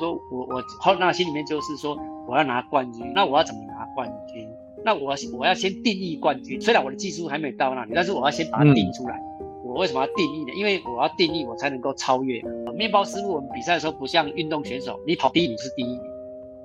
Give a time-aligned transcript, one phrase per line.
[0.00, 1.96] 说我我好，那心里面就是说
[2.26, 4.48] 我要拿冠军，那我要怎么拿冠军？
[4.84, 6.60] 那我我要先定义冠军。
[6.60, 9.16] 虽然我的技术还没到那里，但是我要先把它定出来。
[9.40, 10.52] 嗯、我为什么要定义呢？
[10.56, 12.40] 因为我要定义，我才能够超越。
[12.74, 16.00] 面包师傅，我们比赛的时候不像运动选手，你跑第一名是第一名，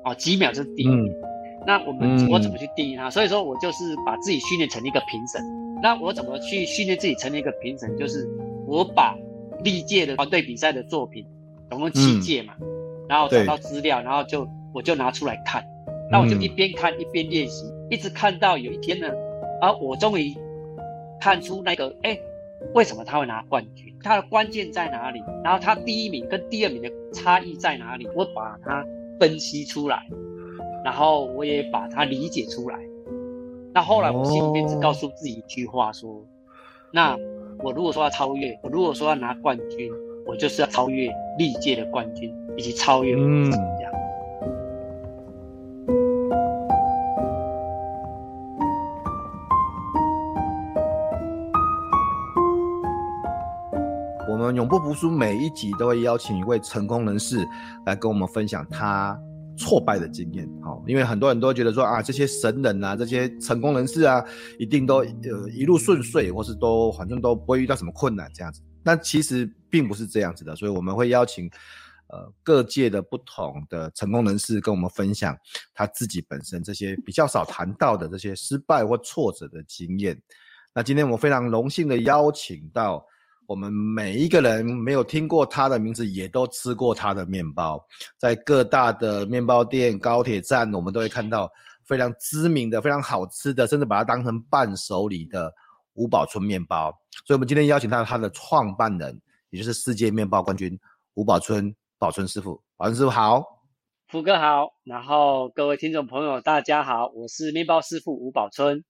[0.05, 1.05] 哦，几秒就是第一名。
[1.05, 1.15] 嗯、
[1.67, 3.09] 那我们、嗯、我怎么去定义它？
[3.09, 5.41] 所以说我就是把自己训练成一个评审。
[5.83, 7.97] 那我怎么去训练自己成为一个评审？
[7.97, 8.25] 就是
[8.65, 9.13] 我把
[9.63, 11.25] 历届的团队比赛的作品。
[11.67, 12.67] 总共七届嘛，嗯、
[13.07, 15.63] 然后找到资料，然后就我就拿出来看，
[16.11, 19.07] 那我就一边看一边练习，嗯、一直看到有一天呢，
[19.61, 20.33] 啊，我终于
[21.19, 22.19] 看出那个，哎，
[22.73, 23.93] 为什么他会拿冠军？
[24.01, 25.23] 他的关键在哪里？
[25.43, 28.07] 然后他第一名跟第二名的差异在哪里？
[28.15, 28.85] 我把它
[29.19, 30.05] 分析出来，
[30.83, 32.77] 然后我也把它理解出来。
[33.73, 36.23] 那后来我心里面只告诉自己一句话说：说、哦、
[36.91, 37.17] 那
[37.63, 39.91] 我如果说要超越，我如果说要拿冠军。
[40.25, 43.91] 我就是要超越历届的冠军，以及超越我自己这样。
[54.27, 57.47] 我们永不服输，每一集都会邀请一位成功人士
[57.85, 59.17] 来跟我们分享他
[59.55, 60.49] 挫败的经验。
[60.61, 64.23] 好，因为很多人都觉得说啊，这些神人啊，这些成功人士啊，
[64.57, 68.61] 一定都呃一路顺遂，或是都反正都不会遇到什么困难这样子。
[68.85, 71.49] 但其实并不是这样子的，所以我们会邀请，
[72.07, 75.35] 呃，各界的不同的成功人士跟我们分享
[75.73, 80.15] 他自己本身这些比较少谈到的这些失败或挫折的经验。
[80.71, 83.03] 那今天我非常荣幸的邀请到
[83.47, 87.83] 我们每一个人没有听过他的名字，也都吃过他的面包，
[88.19, 91.51] 在各大的面包店、高铁站，我们都会看到
[91.85, 95.51] 非常知名的、非常好吃的，甚至把它当成伴手礼的。
[95.95, 96.91] 吴宝村面包，
[97.25, 99.19] 所以我们今天邀请到他的创办人，
[99.49, 100.77] 也就是世界面包冠军
[101.15, 103.43] 吴宝春，宝春师傅，宝春师傅好，
[104.09, 108.83] 福哥好，然后各位听众朋友大家好，我是面包师傅吴宝春。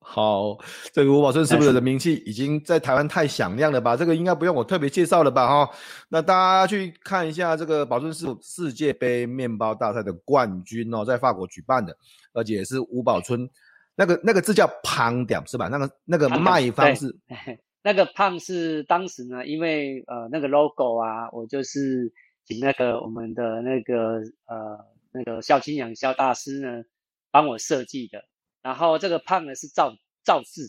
[0.00, 0.56] 好，
[0.92, 3.96] 这个吴宝春师傅的名气已经在台湾太响亮了吧？
[3.96, 5.48] 这个应该不用我特别介绍了吧？
[5.48, 5.70] 哈，
[6.08, 11.96] 那大家去看一下这个宝春师傅世界杯面包大赛的冠军哦，在法国举办的，
[12.32, 13.48] 而且也是吴宝春。
[13.96, 15.68] 那个那个字叫胖点是吧？
[15.68, 17.16] 那个那个卖方是
[17.82, 22.12] 那个胖是当时呢，因为呃那个 logo 啊，我就是
[22.44, 24.78] 请那个我们的那个呃
[25.12, 26.82] 那个萧清阳萧大师呢
[27.30, 28.24] 帮我设计的。
[28.62, 30.68] 然后这个胖呢是造造字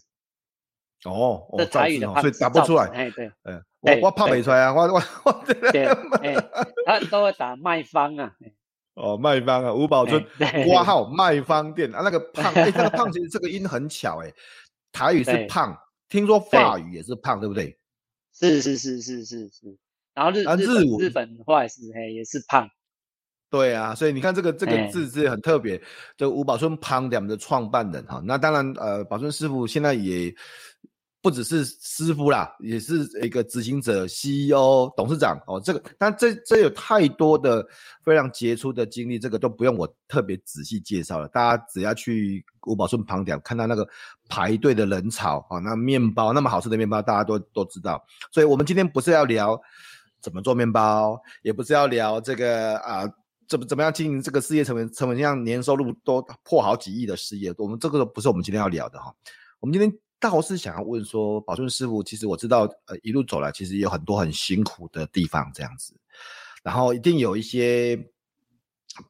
[1.03, 2.85] 哦，这台语的胖，所以打不出来。
[2.89, 5.85] 哎对，嗯，我我胖没出来啊，我我我对，
[6.21, 6.35] 哎，
[6.85, 8.35] 他都会打卖方啊。
[8.97, 10.21] 哦，卖方啊，吴宝春
[10.65, 14.33] 括号卖方店啊，那个 胖，哎、欸，那个胖其实这个音很巧哎、欸，
[14.91, 15.71] 台语是胖，
[16.09, 17.77] 对听说法语也是胖，对，对不对？
[18.33, 19.77] 是是是是是是，
[20.13, 22.67] 然后日啊日日，日本话也是嘿也是胖，
[23.49, 25.81] 对啊，所以你看这个这个字是很特别，
[26.17, 30.33] 就吴宝春胖点的创办人哈，那当然呃，宝春师傅现在也。
[31.19, 35.59] 不只是师傅啦，也是一个执行者、CEO、董事长哦。
[35.59, 37.65] 这个，但这这有太多的
[38.03, 41.27] 非常杰出的经历，这个都不用我特别仔细介绍了。
[41.27, 43.85] 大家只要去吴宝春旁点，看到那个
[44.29, 48.01] 排队的人潮啊，那面包那么好吃的面包，大家都都知道。
[48.31, 49.59] 所以，我们今天不是要聊
[50.21, 53.03] 怎么做面包，也不是要聊这个啊，
[53.49, 57.53] 怎么怎么样经营这个事业，成为成为这样年收入都破好几亿的事业。
[57.57, 59.13] 我们这个不是我们今天要聊的哈。
[59.59, 59.99] 我们今天。
[60.19, 65.93] 倒是想要问说，宝顺师傅，其实我知道，呃，一路走来，其实有很多很辛苦的地方，这样子，
[66.63, 67.97] 然后一定有一些，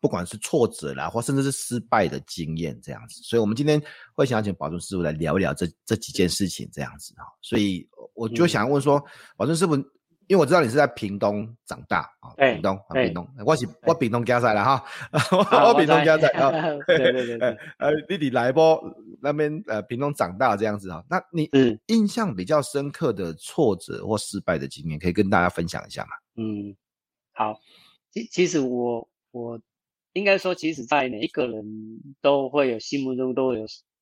[0.01, 3.81] 不管是挫折啦，或甚至是失败的经验，这样子，所以我们今天
[4.13, 9.03] 会想要请宝顺师傅来聊一聊这这几件事情，这样子哈，所以我就想要问说，
[9.36, 9.75] 宝顺师傅。
[10.27, 14.83] 因为我知道你是在屏东长大啊，屏东啊，屏东，我是我屏东家仔了哈，
[15.65, 16.51] 我屏东家仔啊，
[16.85, 18.81] 对对对对， 呃，你你来波
[19.21, 21.50] 那边呃屏东长大这样子啊，那你
[21.88, 26.09] 印象比较深刻的挫折或失败的经验，可以跟大家分享一下吗？
[26.35, 26.75] 嗯，
[27.33, 27.59] 好，
[28.12, 29.59] 其其实我我
[30.12, 31.63] 应该说，其实在每一个人
[32.21, 33.62] 都会有心目中都有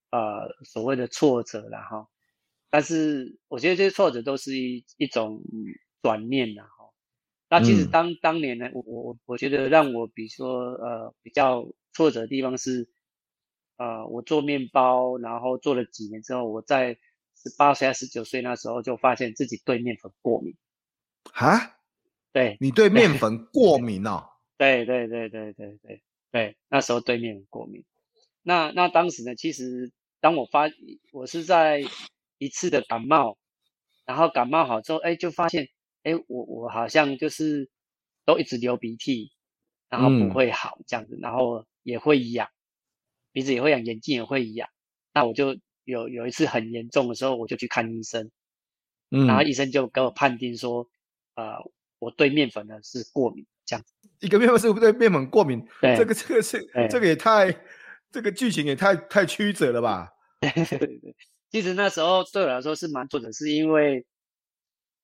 [0.09, 2.07] 呃所谓的挫折了哈。
[2.71, 5.39] 但是我觉得这些挫折都是一一种
[6.05, 6.93] 转念呐哈。
[7.49, 12.87] 那其实当、嗯、当年呢，我我我觉得让我比如说呃比较挫折的地方是，
[13.77, 16.93] 呃我做面包，然后做了几年之后，我在
[17.33, 20.55] 十八岁还是十九岁那时候就发现自己对面粉过敏。
[21.33, 21.79] 哈？
[22.31, 24.23] 对，你对面粉 过敏哦？
[24.59, 27.83] 对对对对对对对，那时候对面粉过敏。
[28.43, 29.91] 那那当时呢，其实
[30.21, 30.69] 当我发
[31.11, 31.81] 我是在
[32.37, 33.37] 一次的感冒，
[34.05, 35.67] 然后感冒好之后，哎，就发现。
[36.05, 37.67] 哎，我我好像就是
[38.25, 39.31] 都一直流鼻涕，
[39.89, 42.47] 然后不会好这样子，嗯、然后也会痒，
[43.31, 44.69] 鼻子也会痒，眼睛也会痒。
[45.15, 48.29] 那我就有有一次很严重的时候，我就去看医生，
[49.09, 50.87] 嗯，然后医生就给我判定说，
[51.33, 51.55] 呃，
[51.97, 54.07] 我对面粉呢是过敏这样子。
[54.19, 55.59] 一个面粉是不对面粉过敏？
[55.81, 57.51] 对，这个这个是这个也太
[58.11, 60.07] 这个剧情也太太曲折了吧？
[60.39, 61.15] 对对对，
[61.49, 64.05] 其实那时候对我来说是蛮挫折，是因为。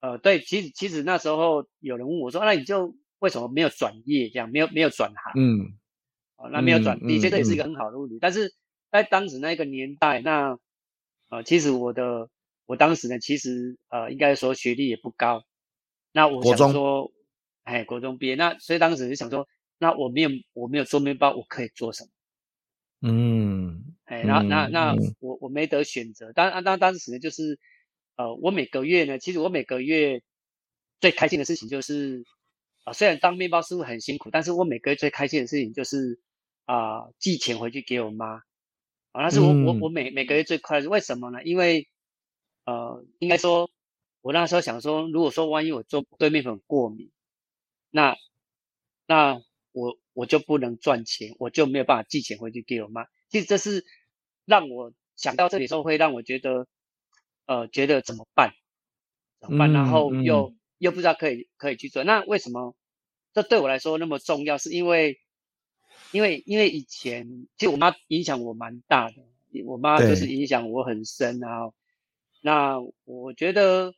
[0.02, 5.34] 呃，对，其实其实那时候有人问我说，那你就为什么没有转业这样，没有没有转行？
[5.36, 5.78] 嗯，
[6.38, 8.18] 哦，那没有转，的确这也是一个很好的问题。
[8.20, 8.52] 但是
[8.90, 10.58] 在当时那个年代，那
[11.30, 12.28] 呃，其实我的
[12.66, 15.44] 我当时呢，其实呃，应该说学历也不高。
[16.12, 17.12] 那我想说，
[17.64, 19.48] 哎，国中毕业，那所以当时就想说，
[19.78, 22.10] 那我没有我没有做面包，我可以做什么？
[23.04, 26.34] 嗯，哎，那那那我我没得选择。
[26.34, 27.60] 当当当时呢，就是。
[28.18, 30.22] 呃，我每个月呢，其实我每个月
[31.00, 32.24] 最开心的事情就是，
[32.84, 36.20] 啊、呃，虽然当面包师傅很辛苦，但是我每个月最开心的事情就是，
[36.66, 38.36] 啊、呃，寄钱回去给我妈，
[39.12, 40.90] 啊，那是我、嗯、我我每每个月最快乐。
[40.90, 41.42] 为什么呢？
[41.44, 41.88] 因为，
[42.66, 43.72] 呃，应该说，
[44.22, 47.10] 我那时候想说，如果说万一我做对面粉过敏，
[47.90, 48.16] 那
[49.08, 49.42] 那
[49.72, 53.06] 我我就不能赚钱，我就没有办法寄钱回去给我妈。
[53.30, 53.86] 其实这是
[54.46, 56.68] 让我想到这里的时候，会让我觉得。
[57.46, 58.54] 呃，觉得怎么办？
[59.40, 59.74] 怎么办？
[59.74, 62.04] 然后又、又不知道可以可以去做。
[62.04, 62.76] 那为什么
[63.34, 64.58] 这对我来说那么重要？
[64.58, 65.20] 是因为
[66.12, 69.16] 因为因为以前其实我妈影响我蛮大的，
[69.66, 71.68] 我妈就是影响我很深啊。
[71.68, 71.74] 对
[72.42, 73.94] 那我觉得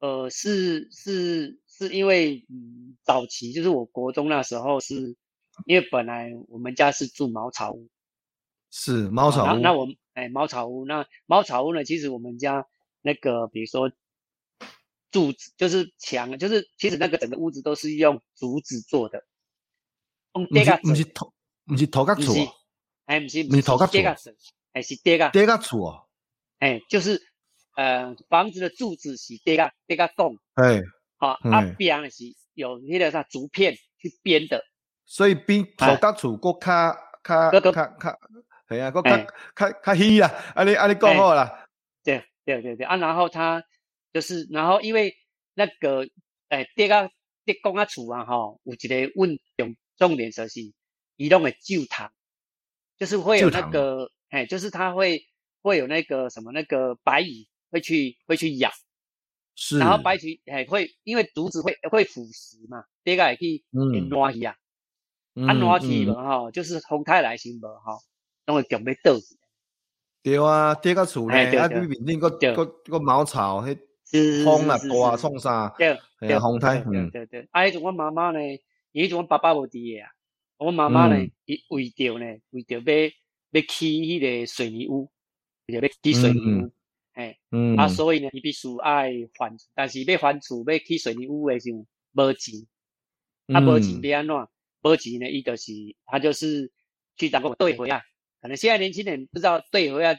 [0.00, 5.16] 呃是是是因为嗯早期就是我国中那时候是
[5.66, 7.88] 因为本来我们家是住茅草屋，
[8.70, 9.58] 是茅草屋。
[9.58, 12.66] 那，那我哎茅草屋，那茅草屋呢，其实我们家。
[13.02, 13.90] 那个，比如说
[15.10, 19.24] 柱子，就是墙，就是其实那个整个屋子都是用竹子做的。
[20.32, 21.32] 不是不是头，
[21.66, 22.32] 不是头壳厝，
[23.06, 24.00] 哎，不是不是头壳厝，
[24.72, 26.06] 哎是地个，地个厝哦，
[26.58, 27.20] 哎就是
[27.74, 30.80] 呃房子的柱子是地个地个拱，哎，
[31.16, 32.24] 好啊边的是
[32.54, 34.62] 有那个啥竹片去编的，
[35.04, 38.20] 所以比头壳厝阁较较较较，
[38.68, 39.18] 系啊，阁较
[39.56, 41.66] 较较稀啦，安尼安尼讲好啦。
[42.04, 43.62] 对对对对啊，然后他
[44.10, 45.14] 就是，然后因为
[45.52, 46.08] 那个
[46.48, 47.10] 诶，这个
[47.44, 50.60] 这公啊厝啊，吼，有一个问重重点就是，
[51.16, 52.10] 移动的旧堂，
[52.96, 55.22] 就是会有那个，哎，就是他会
[55.60, 58.70] 会有那个什么那个白蚁会去会去咬，
[59.54, 60.16] 是，然后白。
[60.16, 64.08] 蚁哎会因为竹子会会腐蚀嘛，这个也可以嗯。
[64.08, 64.56] 暖气啊，
[65.34, 68.00] 啊暖气嘛吼，就是风太来行无吼，
[68.46, 69.37] 拢会强要倒去。
[70.28, 71.86] 对啊，跌个厝咧，啊，对。
[71.86, 73.64] 面顶个个个茅草，
[74.10, 75.74] 迄风啊，刮创啥？
[75.78, 77.48] 对，对，风台，嗯，对对。
[77.50, 78.38] 啊，迄阵我妈妈呢，
[78.92, 80.10] 迄阵我爸爸无伫诶啊，
[80.58, 83.10] 我妈妈呢，伊为着呢，为着要
[83.52, 85.10] 要起迄个水泥屋，
[85.66, 86.72] 为着要起水泥屋，
[87.14, 87.38] 哎，
[87.76, 91.78] 啊，所以呢，伊必须爱还，但是要还厝要起水泥屋诶时候
[92.12, 92.54] 无钱，
[93.54, 94.48] 啊，无钱要安怎？
[94.82, 95.72] 无钱呢，伊就是
[96.06, 96.70] 他就是
[97.16, 98.00] 去当个对回啊。
[98.40, 100.14] 可能现在年轻人不知道对会要，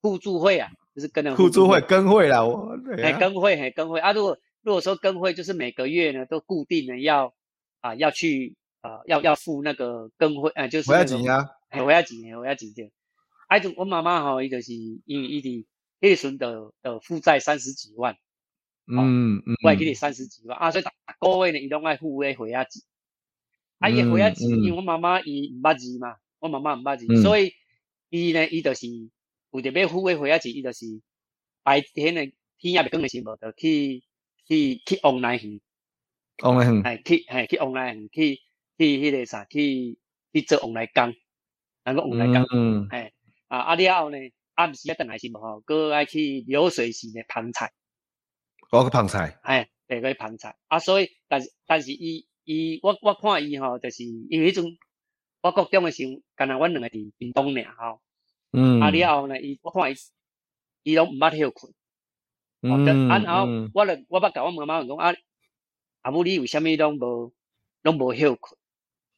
[0.00, 3.98] 互助会啊，就是跟着互助会跟会啦，我哎跟会嘿跟会。
[3.98, 7.34] 啊，如果如果说跟会就是每个月呢都固定的要
[7.80, 11.50] 啊要去啊要要付那个跟会啊就是我要钱啊，
[11.84, 12.92] 我要钱我要钱的，
[13.48, 14.72] 哎就我妈妈吼伊就是
[15.04, 15.66] 因为伊的
[16.00, 18.14] 迄时阵的的负债三十几万，
[18.86, 20.56] 嗯嗯，我还给你三十几万。
[20.58, 22.82] 啊，所以个月呢伊拢爱付迄会啊钱，
[23.78, 27.52] 啊伊会啊钱，因为我妈妈伊唔捌字嘛，我妈妈唔捌字，所以。
[28.10, 28.86] 伊呢，伊就是
[29.50, 30.86] 为着要付迄回啊钱，伊就是
[31.62, 32.24] 白天的
[32.58, 34.04] 天也未光的时无，就去
[34.46, 35.60] 去去往来去，
[36.42, 38.40] 往来去，去哎去往来去，去
[38.78, 39.98] 去迄个啥，去
[40.32, 41.14] 去做往来工，
[41.84, 43.12] 那个往来工，嗯，嘿，
[43.48, 44.18] 啊啊了后呢，
[44.54, 47.72] 暗时啊等来是无吼，搁爱去流水线的捧菜，
[48.70, 54.76] 我去捧菜，哎，对，去捧菜，啊，所以但是但是伊伊我我看伊吼，就是因为迄种。
[55.44, 58.00] 我国中诶时候，干那阮两个伫屏东尔吼。
[58.50, 58.80] 嗯。
[58.80, 59.94] 啊了后呢，伊我看伊，
[60.84, 61.70] 伊拢毋捌休困。
[62.62, 63.10] 嗯。
[63.10, 65.14] 啊，然后我咧，我捌甲我妈妈讲啊，
[66.00, 67.34] 阿母你为虾米拢无
[67.82, 68.58] 拢无休困？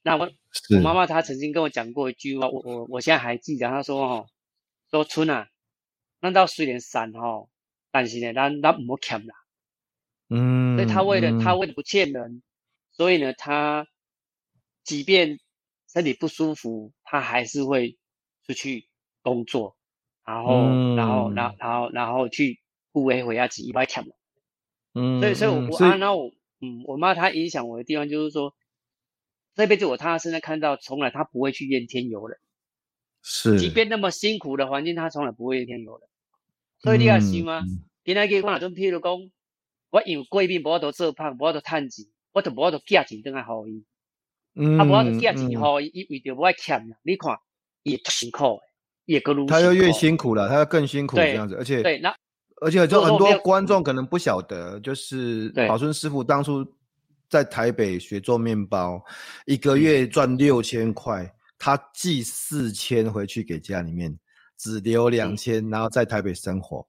[0.02, 0.28] 那我
[0.74, 4.26] 我妈妈她曾经跟我讲过一句话，我我我现在还记得，她说吼，
[4.90, 5.48] 说春啊，
[6.20, 7.48] 咱兜虽然散吼，
[7.92, 9.28] 但是呢，咱咱毋好欠人。
[10.30, 10.76] 嗯。
[10.76, 12.42] 所以她为了她为了不欠人，
[12.90, 13.86] 所以呢，她
[14.82, 15.38] 即便
[15.96, 17.96] 身体不舒服，他还是会
[18.46, 18.86] 出去
[19.22, 19.78] 工作，
[20.26, 22.60] 然后、嗯、然后然后然后然后去
[22.92, 24.12] 顾维回家自己来欠人。
[24.92, 25.20] 嗯。
[25.20, 28.54] 所以所以我啊，那我嗯，我妈她影响我的地方就是说。
[29.54, 32.38] 这辈子我踏踏实实看到，从来她不会去怨天尤人，
[33.22, 36.06] 是，即便那么辛苦的环境，他从来不会怨天尤人。
[36.80, 37.62] 所以你要想吗？
[38.04, 39.30] 今仔日我若准譬如讲，
[39.88, 43.82] 我因为贵宾无法度做胖，无法度趁钱，我就无法度寄钱转来互伊。
[44.56, 46.96] 嗯，啊，无法度寄钱吼伊，伊为着无爱欠人。
[47.02, 47.38] 你看，
[47.84, 48.58] 伊多辛苦，
[49.04, 49.50] 也更辛苦。
[49.50, 52.12] 他要越辛苦了，他要更辛苦这样子，而且对，那
[52.62, 56.66] 而且就很多观众可能不晓得，就是宝春师傅当初。
[57.28, 59.04] 在台北学做面包，
[59.46, 64.16] 一个月赚六千块，他寄四千回去给家里面，
[64.56, 66.86] 只留两千，然后在台北生活。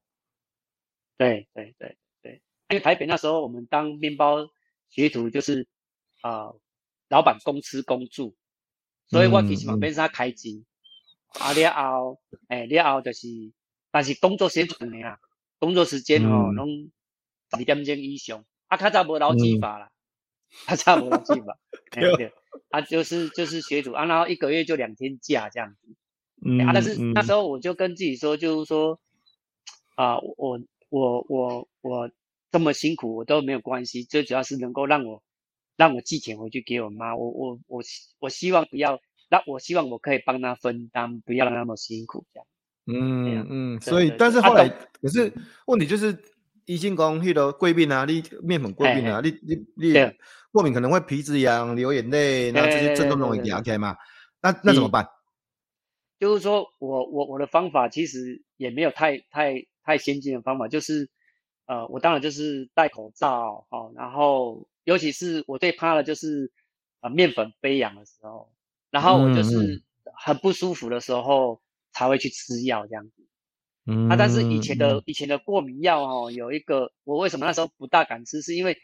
[1.16, 4.36] 对对对对，因为台北那时候我们当面包
[4.88, 5.66] 学徒就是
[6.20, 6.60] 啊、呃，
[7.08, 8.34] 老板公吃公住，
[9.08, 10.64] 所以我其实嘛免啥开支。
[11.38, 13.28] 啊了后，哎了后就是，
[13.90, 15.18] 但是工作时间长的啊，
[15.58, 16.90] 工作时间哦，拢
[17.50, 19.86] 十二点钟以上，啊较早无劳基法啦。
[19.86, 19.96] 嗯
[20.64, 21.58] 他差不多去吧，
[21.90, 22.32] 对对，
[22.70, 25.94] 他就是就是学徒啊，然后一个月就两天假这样子，
[26.42, 28.98] 嗯啊，但是那时候我就跟自己说，就是说，
[29.94, 32.10] 啊，我我我我
[32.50, 35.22] 这么辛苦我都没有关系，最主要是能够让我
[35.78, 37.82] 让我寄钱回去给我妈，我我我
[38.18, 42.46] 我希望不要，那我希望我可以帮她分担，不要那么辛苦这样，
[42.84, 44.68] 嗯嗯，所以但是后来
[45.00, 45.32] 可是
[45.64, 46.14] 问题就是。
[46.70, 49.94] 医生讲，迄个过敏啊，你面粉过敏啊，你你你
[50.52, 53.96] 过敏可能会皮脂痒、流眼泪，那这些症状都会压开嘛？
[54.42, 55.08] 那那怎么办？
[56.20, 61.08] 就是说我我我的方法其实也没有太太太先进的方法，就是
[61.64, 66.50] 呃，我当然就是戴口罩哦，然后尤其是我最怕的就是
[67.02, 68.50] 呃面粉飞扬的时候，
[68.90, 69.82] 然后我就是
[70.16, 71.60] 很不舒服的时候、嗯、
[71.92, 73.26] 才会去吃药这样子。
[73.84, 78.78] 嗯啊，但是以前的以前的过敏药哦，有一个我为什么那时候不大敢吃，是因为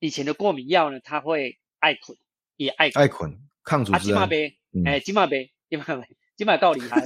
[0.00, 2.14] 以前的过敏药呢，它会爱捆，
[2.56, 3.96] 也爱爱捆抗组织。
[3.96, 6.06] 啊，金马杯，哎，金马杯，金马杯，
[6.36, 7.02] 金马够厉害，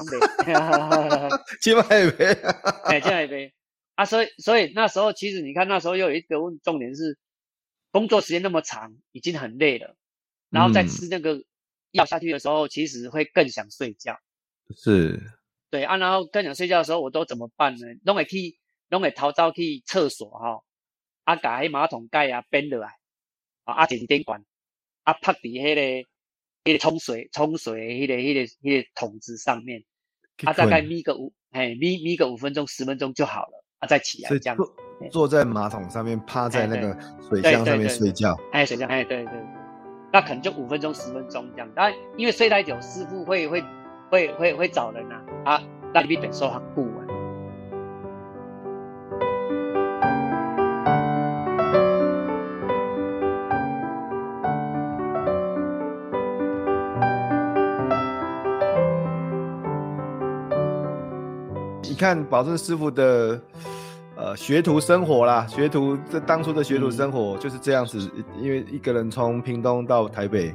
[1.60, 2.26] 金马杯，
[2.86, 3.54] 哎，金马杯。
[3.94, 7.16] 啊，所以所以那时候其实你看那时候又有一个问重点是，
[7.90, 9.96] 工作时间那么长，已经很累了，
[10.48, 11.44] 然后再吃那个
[11.92, 14.18] 药下去的时候，其实会更想睡觉。
[14.76, 15.20] 是。
[15.70, 17.86] 对啊，然后更想睡觉的时候，我都怎么办呢？
[18.04, 20.64] 拢会去，拢会逃走去厕所哈，
[21.22, 22.98] 啊，把迄马桶盖啊编落来，
[23.62, 24.44] 啊，啊，电电管，
[25.04, 26.06] 啊，拍伫迄个，迄、
[26.64, 29.84] 那个冲水冲水迄、那个迄、那个迄、那个桶子上面，
[30.42, 34.74] 啊，大概眯个五，哎，眯眯个五分钟十分钟就好了，啊，再起来这样坐，
[35.10, 36.96] 坐在马桶上面，趴在那个
[37.28, 39.44] 水箱上面睡觉，哎，水箱，哎，对对对，
[40.12, 43.62] 那可能就五分钟十分钟这样，当然因为睡太久，师傅会会。
[44.10, 45.22] 会会会找人啊！
[45.44, 45.62] 啊，
[45.94, 46.92] 那你比本收很不稳。
[61.84, 63.40] 你看保证师傅的
[64.20, 70.54] 呃学徒生活啦，学徒这当初的学徒生活就是这样子，嗯、因为一个人从屏东到台北。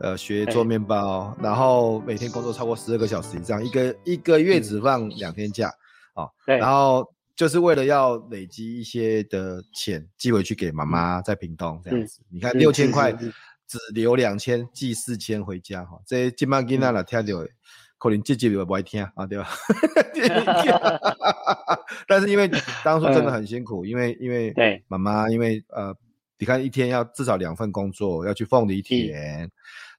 [0.00, 5.68] 呃，学做面包，然后每天工作超过十二个小时以上，一个一个月只放两天假，
[6.14, 12.20] 啊，对，然后就是为了要累积一些的钱寄回去给妈妈在屏东这样子。
[12.30, 15.98] 你看六千块，只留两千，寄四千回家哈。
[16.06, 17.44] 这金马金那了听到，
[17.98, 19.48] 可能姐姐也不爱听啊，对吧？
[22.06, 22.48] 但是因为
[22.84, 25.94] 当初真的很辛苦，因为因为对妈妈，因为呃，
[26.38, 29.50] 你看一天要至少两份工作，要去凤梨田。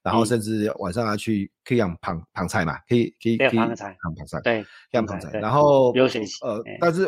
[0.01, 5.29] 然后甚至晚上要去可以养螃螃菜嘛，可以可以可以养螃菜，对，养螃菜。
[5.39, 7.05] 然后呃，但是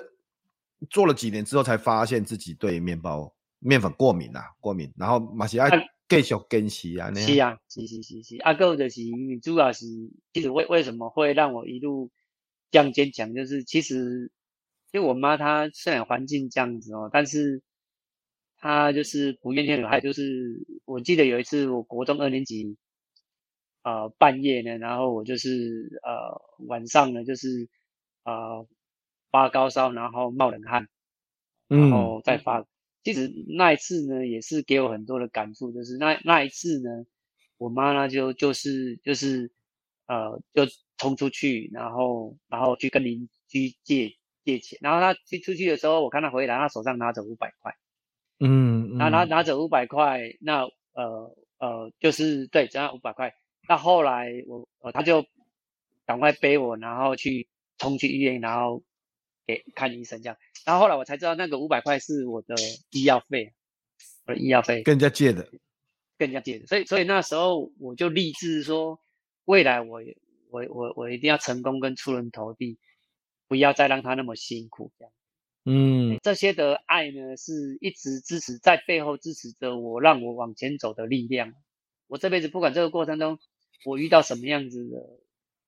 [0.89, 4.91] 做了几年之后，才发现自己对面包面粉过敏啊，过敏。
[4.97, 5.69] 然后马西亚
[6.17, 8.37] 继续坚持啊，是啊，是是是是。
[8.41, 9.01] 阿哥就是
[9.41, 9.85] 主要是，
[10.33, 12.11] 其实为为什么会让我一路
[12.69, 14.31] 这样坚强，就是其实
[14.91, 17.61] 因为我妈她虽然环境这样子哦，但是
[18.57, 22.77] 她就是不怨天尤人，就是我记得有一次我国中二年级。
[23.83, 27.67] 呃半夜呢，然后我就是呃晚上呢就是
[28.23, 28.67] 呃
[29.31, 30.87] 发高烧，然后冒冷汗，
[31.67, 32.59] 然后再发。
[32.59, 32.67] 嗯、
[33.03, 37.05] 其实那一次呢，也是给我很多的感触，就是那那一次呢，
[37.57, 39.51] 我妈呢就就是就是
[40.07, 40.63] 呃就
[40.97, 47.73] 冲出去，然后然后去跟邻居借借钱，然后她去出去的时候，我看她回来，她手上拿着五百块。
[48.39, 53.33] 嗯，拿拿拿着五百块，那呃呃，就是对，只要五百块。
[53.67, 55.25] 那后来我呃，她就
[56.07, 58.83] 赶快背我，然后去冲去医院，然后
[59.45, 60.37] 给看医生这样。
[60.65, 62.55] 然后后来我才知道，那个五百块是我的
[62.91, 63.53] 医药费，
[64.25, 64.83] 我的医药费。
[64.83, 65.49] 跟人家借的，
[66.17, 66.67] 跟人家借的。
[66.67, 68.99] 所以所以那时候我就立志说，
[69.45, 70.01] 未来我
[70.49, 72.77] 我我我一定要成功跟出人头地，
[73.47, 75.13] 不要再让他那么辛苦这样。
[75.63, 81.53] 嗯，这些的爱呢，是一直支持在背后支持着我，让我往前走的力量。
[82.07, 83.39] 我这辈子不管这个过程中
[83.85, 84.97] 我遇到什么样子的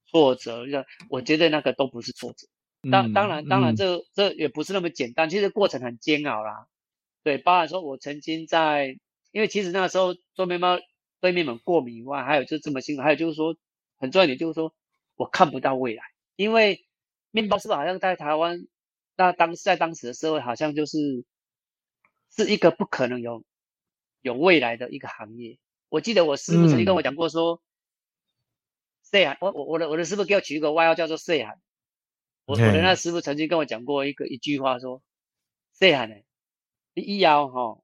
[0.08, 0.66] 挫折，
[1.10, 2.48] 我觉得那个都不是挫折。
[2.92, 6.68] 当当然当然这，这这也不是那么简单，其实过程很煎熬啦。
[7.24, 8.98] 对，包含说我曾经在，
[9.32, 10.78] 因为其实那个时候做面包
[11.22, 13.56] 对面粉过敏以外，还有就这么辛苦，还有就是说
[13.98, 14.74] 很重要一点就是说
[15.16, 16.04] 我看不到未来，
[16.36, 16.86] 因为
[17.32, 18.68] 面包是不是好像在台湾？
[19.16, 21.24] 那当在当时的社会，好像就是
[22.36, 23.44] 是一个不可能有
[24.22, 25.60] 有未来的一个行业。
[25.88, 27.62] 我记得我师傅曾经跟我讲过说，
[29.04, 31.62] 岁寒、嗯，我我我的我的师傅给我取一个外号叫做岁寒。
[32.46, 35.02] 我我的那师傅曾经跟我讲过一个一句话说，
[35.74, 36.16] 岁寒呢，
[36.94, 37.84] 你以后吼，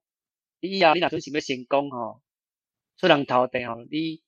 [0.60, 2.22] 你以后你若准想要成功吼，
[2.96, 4.22] 出人头地吼，你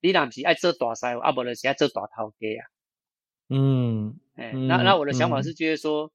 [0.00, 2.62] 你若不是爱做大师傅，啊，无就是爱做大头家啊。
[3.48, 6.06] 嗯，哎、嗯，那那我的想法是觉得说。
[6.06, 6.10] 嗯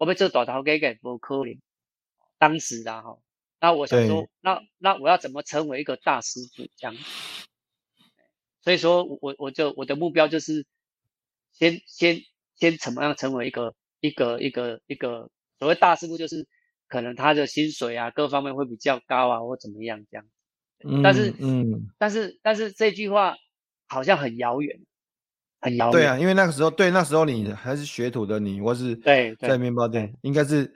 [0.00, 1.60] 我被这大头给给不可怜，
[2.38, 3.18] 当时的哈，
[3.60, 6.96] 那我想说，那那我要怎么成为一个大师傅这样？
[8.62, 10.64] 所以说我我就我的目标就是
[11.52, 12.22] 先先
[12.60, 16.46] 先怎么样成为一个一个一个一个所谓大师傅，就是
[16.86, 20.24] 可能他的薪水啊各方面会比较高啊，或怎么样这样。
[20.84, 23.34] 嗯，但是嗯，但是但是这句话
[23.88, 24.78] 好像很遥远。
[25.62, 25.92] 很遥远。
[25.92, 30.74] 对啊，因为那个时候，对那时候你还是学徒的你，或是对在面包店，应该是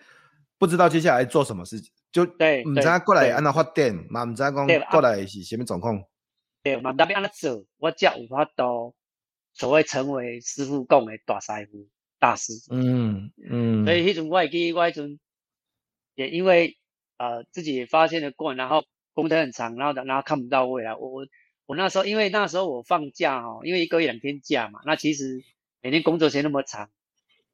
[0.59, 4.55] 不知道接下来做什么事情，就对，唔知过来安那发店，嘛唔知讲
[4.91, 5.99] 过来是什么状况。
[6.63, 8.95] 对，嘛那边安那走，我才有法度
[9.55, 11.89] 所谓成为师傅讲的大师傅、
[12.19, 12.53] 大师。
[12.71, 13.87] 嗯嗯。
[13.87, 15.19] 所以迄阵我会记，我迄阵
[16.15, 16.77] 也因为
[17.17, 21.27] 呃自己也发现了过，然后工程很长，然后然后看不到未来，我我。
[21.67, 25.43] 我那时候，因为那时候我放假哦，因为一个月两天假嘛，那其实
[25.81, 26.91] 每天工作时间那么长，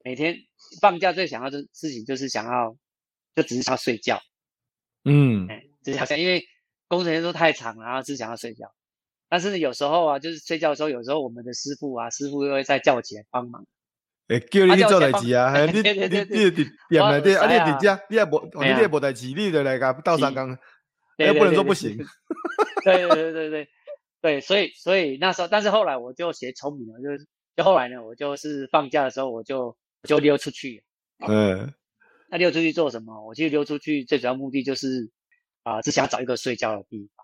[0.02, 0.36] 每天
[0.80, 2.76] 放假最想要的事情就是想要，
[3.36, 4.20] 就只是想要睡觉，
[5.04, 6.44] 嗯，哎，只是好像因为
[6.88, 8.74] 工作时间都太长了，然后只想要睡觉。
[9.30, 13.64] 但是有时候啊，就是睡觉的时候，有时候我们的师傅啊，师傅又会再叫我起来帮忙，
[14.28, 20.54] 哎，叫你去做代志啊，你 你你你你点来点，啊你在家，你也无，你也无代志，你就来个倒三工，
[21.16, 21.96] 也不能说不行，
[22.84, 23.68] 对对对对对。
[24.22, 27.24] 对，所以所以那时候，但是后来我就学聪明了，就
[27.56, 30.84] 就后来呢，我就是放假的时候，我就就溜出去。
[31.26, 31.72] 嗯，
[32.28, 33.24] 那溜出去做什么？
[33.24, 35.10] 我其实溜出去最主要目的就是
[35.62, 37.19] 啊、呃，是想找一个睡觉的地方，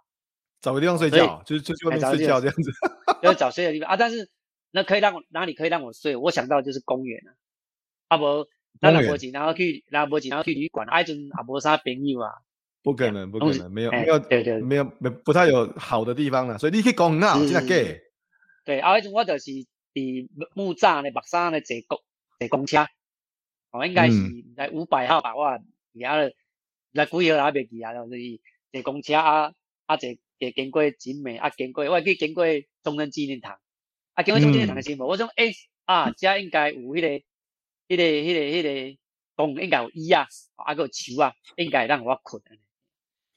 [0.67, 2.73] 找个地方睡觉，就是出去外面睡觉这样子。
[3.23, 3.89] 就是找睡的地方。
[3.89, 4.29] 啊，但是
[4.73, 6.17] 那可以让我哪里可以让我睡？
[6.17, 7.31] 我想到就是公园啊，
[8.09, 8.49] 啊不，
[8.81, 12.33] 那兰博基，然后去兰博基，然后去旅馆，爱阵阿伯啥朋友啊。
[12.83, 18.01] 不可能，不可能，没有，没有，对对，没有，没不太有好的地方了，所以你去公园啊，真的假？
[18.65, 19.51] 对，啊，我就是
[19.95, 22.01] 伫木栅的木栅的坐公
[22.41, 22.87] 坐公车，
[23.71, 24.17] 哦，应该是
[24.57, 25.61] 来五百号吧，我而
[25.99, 26.17] 家
[26.93, 28.41] 来几号也袂记啊，就是
[28.73, 29.53] 坐公车啊，
[29.87, 32.45] 啊坐坐经过景美，啊经过，我去经过
[32.83, 33.59] 中正纪念堂，
[34.15, 35.53] 啊经过中正纪念堂的时候，我说诶
[35.85, 37.09] 啊，这应该有迄个，
[37.89, 38.99] 迄个，迄个，迄个
[39.35, 42.43] 公应该有椅啊，啊个树啊，应该让我困。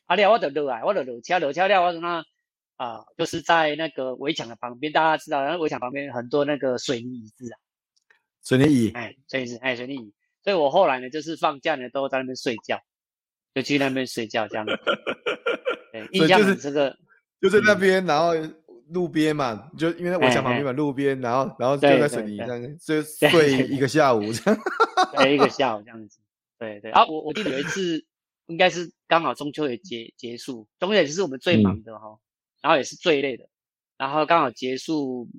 [0.06, 2.26] 啊，了，我就落来，我就落车，落车了，我说那
[2.78, 7.60] 啊，就是在那个围墙的旁边，大家知道，那围墙旁边很多那个水泥椅子啊，
[8.44, 12.82] 水泥椅，哎，水泥，哎，水泥椅，所以我后来呢，就是放假呢，都在那边睡觉，
[13.54, 14.72] 就去那边睡觉这样子。
[15.92, 16.96] 对，印象是这个，
[17.42, 18.34] 就在那边，然后
[18.90, 24.60] 路边嘛，就因为围墙旁边嘛，路边，然后然后就在水泥上就睡一个下午，这样，
[25.18, 26.20] 对， 一个下午这样子，
[26.58, 26.92] 对对。
[26.92, 28.06] 啊，我我记得有一次。
[28.50, 32.18] 应该是刚好中秋也结结束，中秋也是我们最忙的哈，嗯、
[32.64, 33.48] 然后也是最累的，
[33.96, 35.30] 然后刚好结束，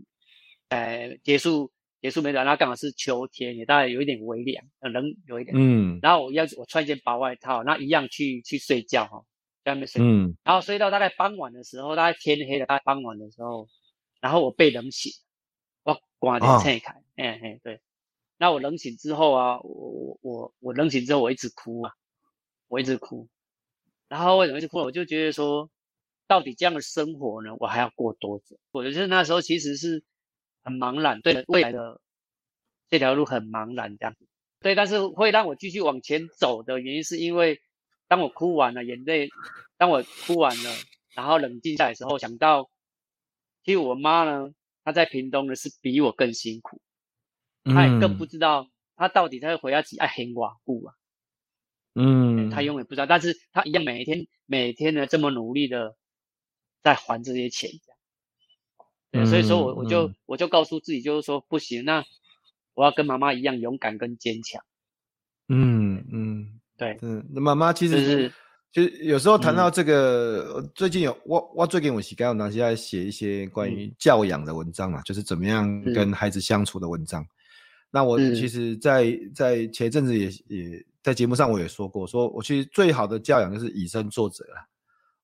[0.68, 9.20] 呃，结束结束没多久，然后刚好是秋天，也大概有一点微凉，冷有一点，嗯，然后我要我穿一件薄外套，那一样去去睡觉哈，
[9.64, 13.68] 在那边睡，嗯，然后睡到大概傍晚的时候，大概天黑了，大概傍晚的时候，
[14.20, 15.12] 然后我被冷醒，
[15.82, 17.80] 我关点拆开，嘿嘿，对。
[18.38, 21.92] 那我冷醒之后啊，我我我我冷醒之后，我一直哭啊，
[22.68, 23.28] 我一直哭。
[24.08, 24.78] 然后为什么一直哭？
[24.78, 25.70] 我就觉得说，
[26.26, 28.58] 到底这样的生活呢，我还要过多久？
[28.72, 30.02] 我觉得那时候其实是
[30.62, 32.00] 很茫然，对未来的
[32.88, 34.26] 这条路很茫然这样子。
[34.60, 37.60] 对，但是会让我继续往前走的原因，是因为
[38.10, 39.30] 当我哭完了，眼泪，
[39.78, 40.70] 当我哭完了，
[41.14, 42.68] 然后冷静下来的时候，想到。
[43.62, 46.80] 其实我妈呢，她在屏东呢是比我更辛苦，
[47.62, 50.94] 她也更不知道她到底在回家几爱很瓦固啊，
[51.94, 55.94] 嗯，她永远不知道，但是她一样每一天每天呢这么努力的
[56.82, 57.70] 在还这些钱，
[59.10, 62.02] 对，所以说我我就我就告诉自己就是说不行，那
[62.72, 64.64] 我要跟妈妈一样勇敢跟坚强，
[65.48, 68.32] 嗯嗯，对，嗯，那妈妈其实是。
[68.72, 77.20] 就有时候谈到这个，嗯、最近有我我最近我洗刚有拿起来写一些关于教养的文章嘛，嗯、就是怎么样跟孩子相处的文章。
[77.20, 77.26] 嗯、
[77.90, 84.64] 那我其实在，在在前一阵子也也在节目上我也说过，说我其实最好的教养就是以身作则了。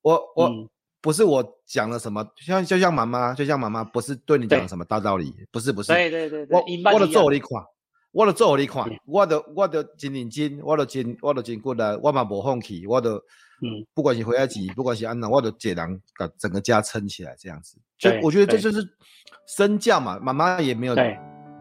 [0.01, 0.67] 我我、嗯、
[0.99, 6.61] 不是我讲了什么，像就像妈妈，就像妈妈不是对你讲什么大道理，不是不是，对对对，我
[6.93, 7.49] 我的做你看。
[8.11, 13.15] 我都做给你看，我都我都真认真，我都真我都真骨力，我嘛无放弃，我都
[13.61, 17.77] 嗯，不管是回来几，不管是安娜，我都接人把整个家撑起来，这样子。
[17.97, 18.87] 就我觉得这就是
[19.47, 20.95] 身教嘛，妈妈也没有，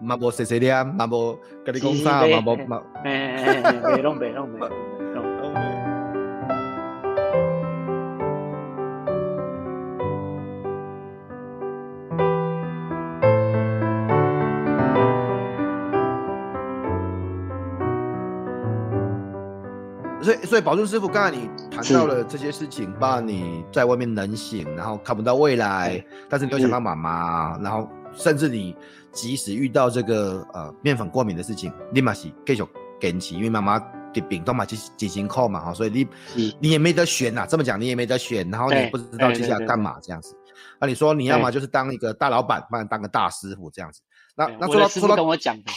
[0.00, 4.86] 妈无碎碎念，妈无跟你讲啥，妈无妈，哎哎 哎，别弄别弄别。
[20.22, 28.74] 所以，所以宝顺师傅，刚才你谈到了这些事情，把你在外面冷醒，然后看不到未来，但是你又想到妈妈，然后甚至你
[29.12, 32.64] 即使遇到这个呃面粉过敏的事情，立马是继续
[33.00, 36.09] 坚持，因为妈妈的病都嘛几几辛苦嘛，哈，所以你
[36.59, 40.35] 你也没得选呐，这么讲你也没得选，然后你不知道接下来干嘛这样子，
[40.81, 44.00] 那你说你要么就是当一个大老板，不然当个大师傅这样子。
[44.38, 45.72] 那那说到说到跟我讲的，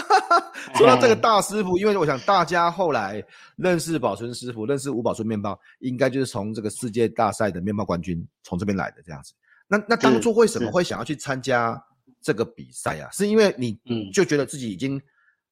[0.74, 3.22] 说到这个大师傅，因为我想大家后来
[3.56, 9.34] 认识宝春师傅，认识吴宝春面包，应该就是从这个世界大赛的面包冠军从这边来的这样子。
[9.68, 11.78] 那那当初为什么会想要去参加
[12.22, 13.10] 这个比赛啊？
[13.12, 13.78] 是因为你
[14.14, 14.98] 就觉得自己已经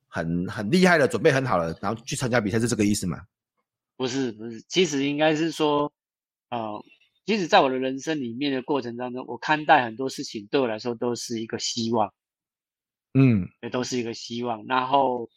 [0.09, 3.21] 很很厉害了，准备很好了，然后去参加比赛是这个意思吗？
[3.95, 5.93] 不是不是，其实应该是说，
[6.49, 6.83] 呃。
[7.25, 12.13] 其实，在我的人生里面的过程当中，我看待很多事情，对我来说都是一个希望，
[13.15, 14.65] 嗯，也都是一个希望。
[14.67, 15.29] 然后，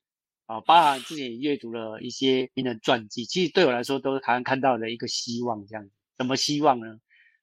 [0.45, 5.91] 啊，包含之前也阅读了一些名人传记，其实对我来说都是好像看到了一个希望这样子。
[6.17, 6.99] 什么希望呢？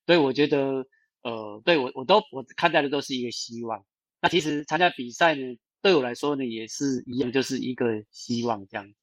[0.07, 0.87] 所以我觉得，
[1.23, 3.85] 呃，对我我都我看待的都是一个希望。
[4.21, 5.42] 那其实参加比赛呢，
[5.81, 8.95] 对我来说呢，也是一样，就是一个希望这样子。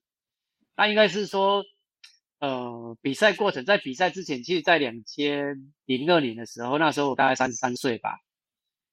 [0.76, 1.64] 那应该是说。
[2.42, 8.18] 呃，比赛过程在比赛之前，其实，在两千零二年的时候，那时候我大概三十三岁吧。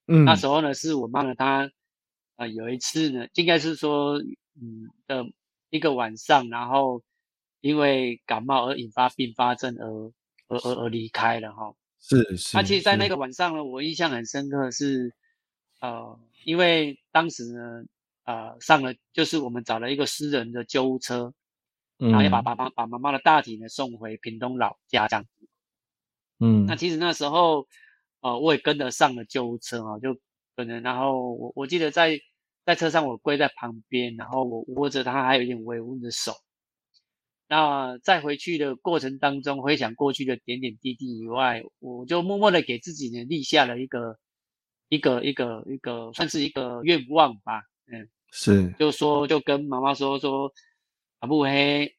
[0.08, 1.70] 嗯，那时候呢，是我妈呢，她
[2.36, 4.18] 呃有一次呢，应该是说，
[4.60, 5.24] 嗯的
[5.70, 7.02] 一个晚上，然后
[7.60, 10.12] 因为感冒而引发并发症而
[10.48, 11.74] 而而而离开了哈。
[12.00, 12.56] 是是。
[12.56, 15.12] 那其实，在那个晚上呢，我印象很深刻是，
[15.80, 17.84] 呃，因为当时呢，
[18.24, 21.32] 呃，上了就是我们找了一个私人的救护车。
[21.98, 25.48] 然后要把爸爸把妈妈的大体呢送回屏东老家这样子，
[26.40, 27.66] 嗯，那其实那时候，
[28.20, 30.14] 呃，我也跟着上了救护车啊，就
[30.56, 32.18] 可能，然后我我记得在
[32.64, 36.32] 在车上我跪在旁边，然后我握着他还有一点微温的手，
[37.46, 44.18] 那在回去的过程当中，回想过去的点点滴滴以外，我就默默的给自己呢立下了一个
[44.88, 50.52] 一个一个一个算是一个愿望吧，嗯，是，就说就跟妈妈说说。
[51.20, 51.96] 阿布嘿，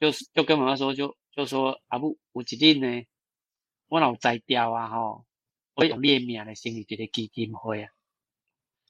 [0.00, 3.04] 就是就跟妈妈说，就就说阿布，我一定呢，
[3.88, 5.26] 我老摘掉啊吼，
[5.80, 7.90] 我用列名来成立这个基金会啊。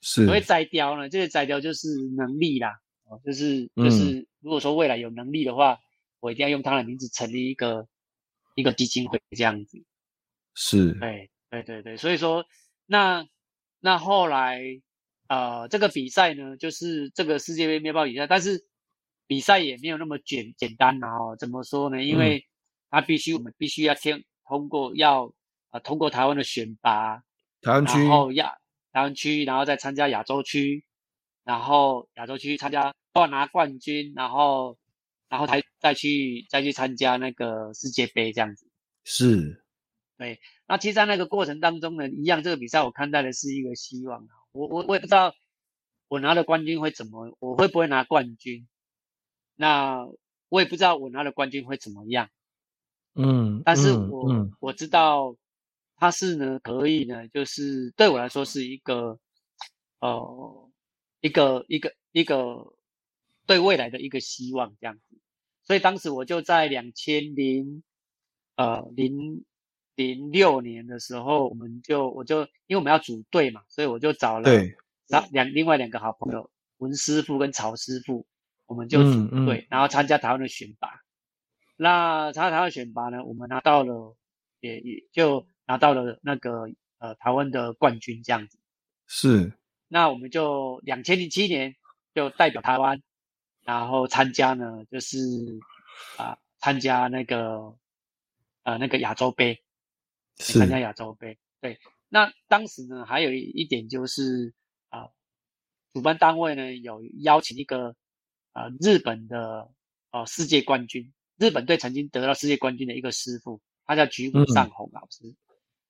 [0.00, 0.24] 是。
[0.24, 5.79] 所谓摘雕呢，这个摘雕就是能力啦，哦，就是就是，如果说未来有能力的话，嗯、
[6.20, 7.87] 我一定要用他的名字成立一个
[8.55, 9.83] 一个基金会这样子。
[10.55, 10.92] 是。
[10.94, 12.44] 对对对对，所以说
[12.87, 13.26] 那
[13.81, 14.61] 那后来
[15.29, 18.66] 呃，这个比赛呢，就是这个世界杯面包比赛，但是。
[19.31, 21.16] 比赛也没有那么简简单啊！
[21.16, 22.03] 哦，怎么说呢？
[22.03, 22.44] 因为
[22.90, 25.33] 他必须，我们必须要先通过，要
[25.70, 27.22] 呃通过台湾的选拔，
[27.62, 28.59] 台湾区，然后亚
[28.92, 30.85] 台湾区，然后再参加亚洲区，
[31.44, 34.78] 然后亚洲区参加，要拿冠军，然后
[35.28, 38.66] 然后才再去再去参加那个世界杯这样子。
[39.04, 39.64] 是，
[40.18, 44.26] 对，那其实，在那个过程当中呢，一样这个比赛我看待的是一个希望。
[44.52, 45.35] 我我我也不知道
[46.09, 48.66] 我拿了冠军会怎么，我会不会拿冠军？
[49.56, 50.06] 那
[50.48, 52.28] 我也不知道我拿了冠军会怎么样。
[53.14, 55.37] 嗯，但是我、嗯、我知道
[56.00, 59.20] 他是呢，可以呢，就是对我来说是一个
[60.00, 60.70] 呃
[61.20, 62.74] 一个一个一个
[63.46, 65.16] 对未来的一个希望这样子。
[65.62, 67.84] 所以当时我就在两千零
[68.56, 69.44] 呃零。
[69.96, 74.50] 零六年的时候，我们就我就因为我们要组队嘛，所以我就找了
[75.08, 78.24] 两两另外两个好朋友文师傅跟曹师傅，
[78.64, 81.02] 我们就组队，嗯嗯、然后参加台湾的选拔。
[81.76, 84.16] 那参加台湾选拔呢，我们拿到了
[84.60, 88.59] 也也就拿到了那个呃台湾的冠军这样子。
[89.06, 89.52] 是。
[89.87, 91.76] 那我们就两千零七年
[92.12, 93.00] 就代表台湾，
[93.62, 95.18] 然后参加呢就是
[96.16, 97.76] 啊、呃、参加那个
[98.64, 99.62] 呃那个亚洲杯。
[100.37, 101.78] 参加亚洲杯，对，
[102.09, 104.54] 那当时呢，还有一点就是
[104.88, 105.12] 啊、呃，
[105.92, 107.94] 主办单位呢有邀请一个
[108.52, 109.70] 啊、呃、日本的
[110.11, 115.37] 哦、呃、世界冠军，日本队曾经得到世界冠军的一个师傅，他叫菊谷尚宏老师，嗯、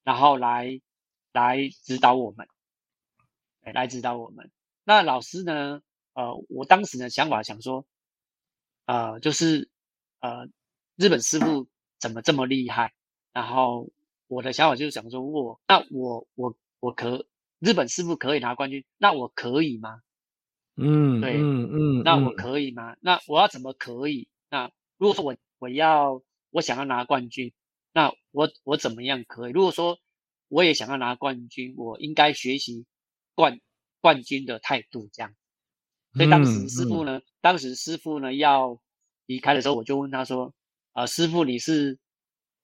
[0.04, 0.80] 然后来
[1.32, 2.48] 来指导我们，
[3.62, 4.50] 来指导我们。
[4.84, 5.82] 那老师呢，
[6.14, 7.84] 呃，我当时的想法想说，
[8.86, 9.70] 呃，就是
[10.20, 10.48] 呃，
[10.96, 12.92] 日本师傅怎么这么厉害，
[13.32, 13.90] 然后。
[14.32, 17.26] 我的想法就是想说，我那我我我可
[17.58, 20.02] 日本师傅可以拿冠军，那我可以吗？
[20.76, 22.94] 嗯，对，嗯嗯，那我可以吗？
[23.00, 24.28] 那我要怎么可以？
[24.48, 27.52] 那如果说我我要我想要拿冠军，
[27.92, 29.52] 那我我怎么样可以？
[29.52, 29.98] 如果说
[30.48, 32.86] 我也想要拿冠军，我应该学习
[33.34, 33.60] 冠
[34.00, 35.34] 冠军的态度这样。
[36.14, 38.80] 所以当时师傅呢，嗯嗯、当时师傅呢要
[39.26, 40.54] 离开的时候，我就问他说
[40.92, 41.98] ：“啊、呃，师傅你是？”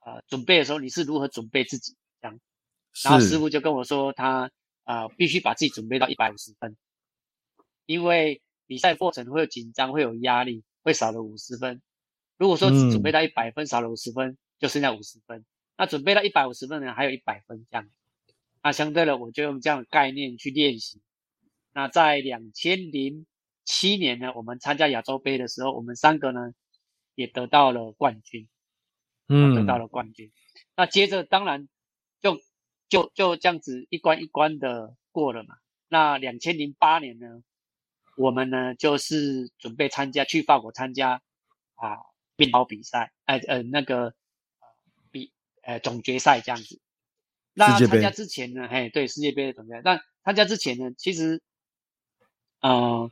[0.06, 2.40] 呃，准备的时候你是如何准备自己这样？
[3.02, 4.48] 然后师傅就跟我说他，
[4.84, 6.76] 啊呃必须把自己准备到一百五十分，
[7.86, 11.82] 因为比赛过程会有紧张，会有压力，会少了五十分。
[12.38, 15.44] 如果说只准备到一百分，嗯、少了五十分，就剩下五十分。
[15.76, 17.88] 那准备到一百五十分呢，还有一百分这样。
[18.62, 21.00] 那相对的，我就用这样的概念去练习。
[21.72, 23.26] 那在两千零
[23.64, 26.52] 七年呢，我们参加亚洲杯的时候，我们三个呢
[27.14, 28.48] 也得到了冠军。
[29.28, 30.28] 嗯，得到了冠军。
[30.28, 30.32] 嗯、
[30.76, 31.68] 那接着当然
[32.22, 32.38] 就
[32.88, 35.56] 就就这样子一关一关的过了嘛。
[35.88, 37.42] 那两千零八年呢，
[38.16, 41.20] 我们呢就是准备参加去法国参加
[41.74, 41.98] 啊
[42.36, 44.16] 面包比赛，哎呃那个比
[45.66, 46.80] 呃总决赛这样子。
[47.52, 49.82] 那参加之前呢，嘿对世界杯的总决赛。
[49.84, 51.42] 但参加之前呢，其实
[52.60, 53.10] 嗯、呃，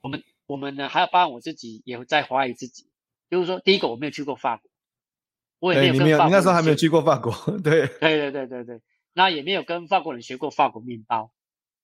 [0.00, 2.88] 我们我们呢还有包含我自己也在怀疑自己，
[3.28, 4.70] 就是说第一个我没有去过法国。
[5.58, 7.32] 我也没有跟法国人学，你那时候还没有去过法国，
[7.64, 8.82] 对，对对对对对，
[9.14, 11.32] 那也没有跟法国人学过法国面包，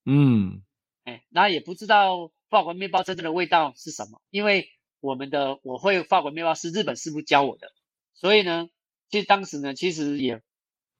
[0.05, 0.63] 嗯，
[1.05, 4.69] 哎，那也不知道法国面包真正的味道是什么，因为
[5.01, 7.73] 我们的我会法国面包是日本师傅教我的，
[8.13, 8.69] 所以呢，
[9.13, 10.43] 其实当时呢，其实也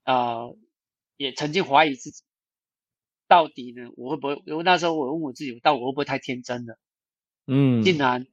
[0.05, 0.55] 呃
[1.17, 2.23] 也曾经怀疑自己，
[3.27, 4.41] 到底呢我会不会？
[4.45, 6.77] 因为那时候我问我自己，到底我会不会太天真了？
[7.47, 8.25] 嗯，竟然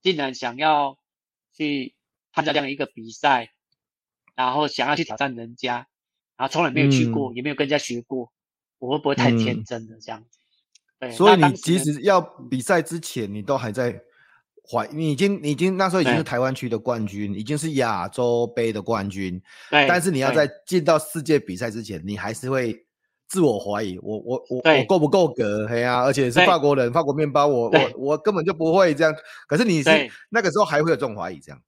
[0.00, 0.96] 竟然想要
[1.52, 1.96] 去
[2.32, 3.52] 参加这样一个比赛。
[4.34, 5.88] 然后想要去挑战人家，
[6.36, 8.32] 然后从来没有去过，嗯、也没有跟人家学过，
[8.78, 10.38] 我会不会太天真了这样子？
[11.00, 14.00] 嗯、对，所以你其实要比赛之前，你都还在
[14.70, 19.86] 怀，你已经你已经那时候已经是台湾区的冠军，已经是亚洲杯的冠军，对。
[19.88, 22.76] 但是你要在进到世界比赛之前，你还是会
[23.26, 25.66] 自我怀疑，我我我我够不够格？
[25.66, 29.14] 嘿呀、啊，而且是法国人，法国面包，我我我根本就不会这样。
[29.46, 29.90] 可是你是
[30.28, 31.62] 那个时候还会有这种怀疑，这样。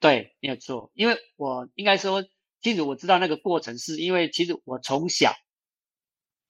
[0.00, 2.24] 对，没有错，因为我应该说，
[2.62, 5.32] 其实我知道那个过程，是因为其实我从小，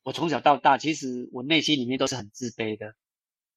[0.03, 2.95] 我从小到大，其实我内心里面都是很自卑的，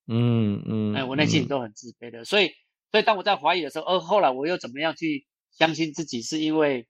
[0.08, 2.52] 嗯嗯，哎，我内心里都很自卑的，嗯、所以，
[2.92, 6.88] 所以当我在怀疑的时候，而后来我又怎么样去相信自己，是因为，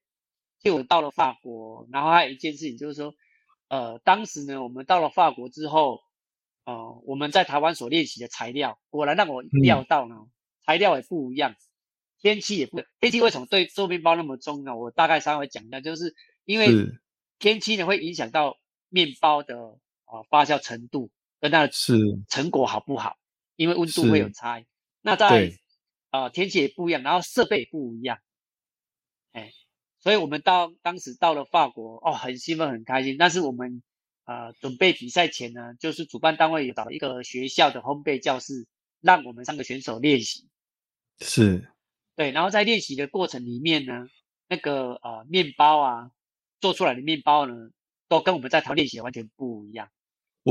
[0.63, 3.13] 就我到了法国，然后还有一件事情就是说，
[3.67, 5.99] 呃，当时呢，我们到了法国之后，
[6.65, 10.29] 呃，我们在台湾所练习的材料，果然让我料到呢，嗯、
[10.65, 11.55] 材料也不一样。
[12.19, 14.75] 天气也不，天气为什么对做面包那么重要？
[14.75, 16.13] 我大概稍微讲一下，就是
[16.45, 16.67] 因为
[17.39, 19.57] 天气呢会影响到面包的
[20.05, 21.09] 啊、呃、发酵程度
[21.41, 21.73] 跟它的
[22.29, 23.17] 成果好不好，
[23.57, 24.65] 因为温度会有差异。
[25.01, 25.51] 那在
[26.11, 28.19] 啊、呃、天气也不一样，然后设备也不一样，
[29.33, 29.51] 哎，
[29.99, 33.17] 所以我们到当时到了法国哦，很兴奋很开心。
[33.17, 33.81] 但是我们
[34.23, 38.67] 啊、呃、准备比赛前呢，就是主办单位有找一个学校的烘焙教室，
[39.01, 40.47] 让我们三个选手练习。
[41.19, 41.67] 是。
[42.15, 44.05] 对，然后在练习的过程里面呢，
[44.47, 46.11] 那个呃面包啊，
[46.59, 47.53] 做出来的面包呢，
[48.07, 49.89] 都跟我们在台湾练习完全不一样。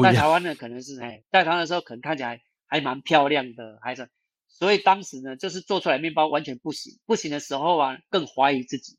[0.03, 4.09] 在台湾呢，可能是哎，在台湾的时候可能看起来还蛮漂亮的，还是
[4.49, 8.99] 所以当时呢，就是做出来面包完全不行，不行的时候啊，更怀疑自己。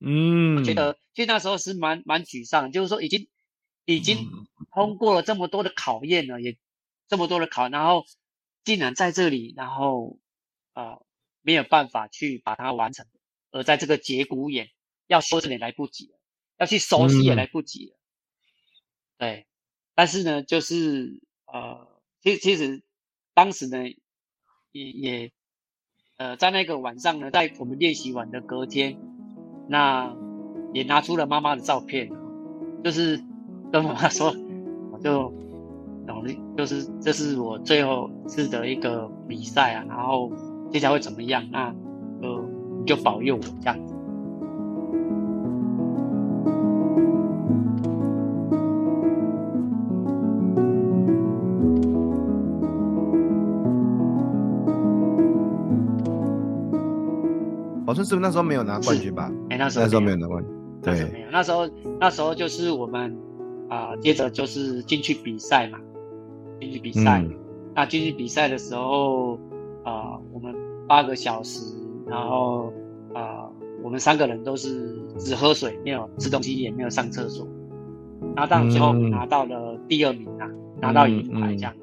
[0.00, 3.28] 嗯，我觉得其实那时候是蛮蛮沮丧，就是说已经
[3.84, 4.28] 已经
[4.72, 6.58] 通过了这么多的考验了，也
[7.08, 8.04] 这么多的考，然后
[8.64, 10.18] 竟然在这里，然后
[10.72, 11.06] 啊、呃、
[11.40, 13.06] 没有办法去把它完成，
[13.52, 14.70] 而在这个节骨眼
[15.06, 16.18] 要修正也来不及了，
[16.58, 17.94] 要去熟悉也来不及了。
[17.94, 18.00] 嗯、
[19.18, 19.46] 对，
[19.94, 21.20] 但是呢，就是
[21.52, 21.86] 呃，
[22.22, 22.82] 其实其实
[23.34, 23.78] 当时呢，
[24.72, 25.32] 也也
[26.18, 28.98] 呃在那个晚上呢，在我们练习完的隔天。
[29.68, 30.14] 那
[30.74, 32.10] 也拿出了妈妈的照片，
[32.82, 33.22] 就是
[33.72, 34.34] 跟妈妈说，
[34.90, 35.30] 我就
[36.06, 40.30] 努力，就是这是我最后一次的一个比赛啊，然后
[40.70, 41.48] 接下来会怎么样？
[41.50, 41.68] 那
[42.20, 42.44] 呃，
[42.80, 43.91] 你就保佑我这样子。
[57.92, 59.30] 宝春师傅那时候没有拿冠军吧？
[59.50, 60.50] 哎、欸，那时候那时候没有拿冠军，
[60.82, 61.30] 对，没有。
[61.30, 61.68] 那时候
[62.00, 63.14] 那时候就是我们
[63.68, 65.78] 啊、呃，接着就是进去比赛嘛，
[66.58, 67.20] 进去比赛。
[67.20, 67.36] 嗯、
[67.74, 69.34] 那进去比赛的时候
[69.84, 70.54] 啊、呃，我们
[70.88, 71.60] 八个小时，
[72.06, 72.72] 然后
[73.12, 73.52] 啊、呃，
[73.84, 77.46] 我们三个人都是只喝水，没有吃东西，也没有上厕所。
[78.34, 81.80] 然后到最后拿到了第二名啊，嗯、拿到银牌这样子。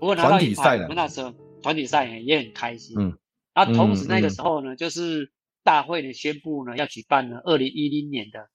[0.00, 1.32] 不过拿到银牌，我们那时候
[1.62, 2.96] 团体赛也很开心。
[2.98, 3.16] 嗯。
[3.54, 5.30] 那同时那个时候呢，就是。
[5.66, 8.48] 大会呢宣布呢要举办呢二零一零年的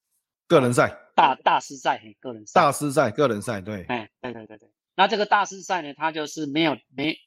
[0.47, 7.17] 个人赛大大师赛，个人赛大师赛个人赛对，哎对对对对，那这个大师赛呢，他就是没有没，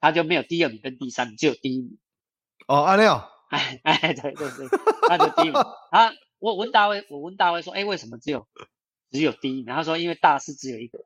[0.00, 1.96] 他就没有第二名跟第三名，只有第一名。
[2.66, 4.66] 哦，阿廖，哎哎对对对，
[5.08, 5.54] 那 就第一名。
[5.92, 8.48] 啊，我问大卫，我问大卫说，哎，为什么只有
[9.12, 9.66] 只有第一名？
[9.66, 10.98] 他说，因为大师只有一个。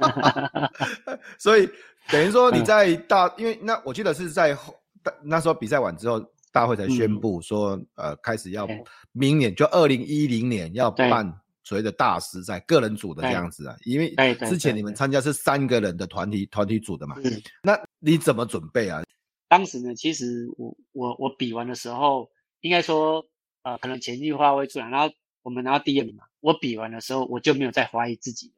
[1.38, 1.68] 所以
[2.08, 4.74] 等于说你在大，因为那我记得是在后。
[5.22, 8.66] 那时候比赛完之后，大会才宣布说，嗯、呃，开始要
[9.12, 11.26] 明年就二零一零年要办
[11.62, 14.14] 所谓的大师赛个人组的这样子啊，因为
[14.48, 17.16] 之前你们参加是三个人的团体团体组的嘛，
[17.62, 19.02] 那你怎么准备啊？
[19.48, 23.26] 当时呢，其实我我我比完的时候，应该说
[23.62, 28.54] 呃，可能前一句话会出来，然后我们拿到第二名嘛，我比完的时候我就没有再怀疑自己了，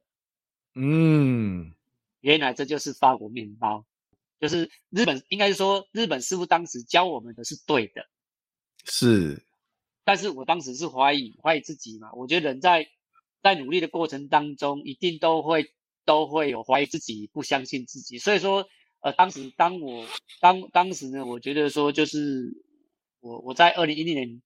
[0.76, 1.72] 嗯，
[2.20, 3.84] 原来这就是法国面包。
[4.40, 8.06] 就是日本，应该是说日本师傅当时教我们的是对的，
[8.84, 9.44] 是，
[10.04, 12.12] 但是我当时是怀疑怀疑自己嘛。
[12.14, 12.86] 我觉得人在
[13.42, 15.74] 在努力的过程当中，一定都会
[16.04, 18.18] 都会有怀疑自己、不相信自己。
[18.18, 18.68] 所以说，
[19.00, 20.06] 呃，当时当我
[20.40, 22.62] 当当时呢，我觉得说就是
[23.18, 24.42] 我我在二零一零年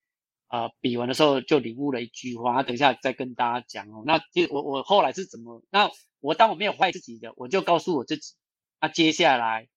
[0.47, 4.03] 啊、呃、比完的时候就领悟了一句话，等一下再跟大家讲哦。
[4.07, 5.63] 那其实我我后来是怎么？
[5.69, 8.33] 那我当我没有怀疑自己的，我就告诉我自己，
[8.81, 9.69] 那接下来。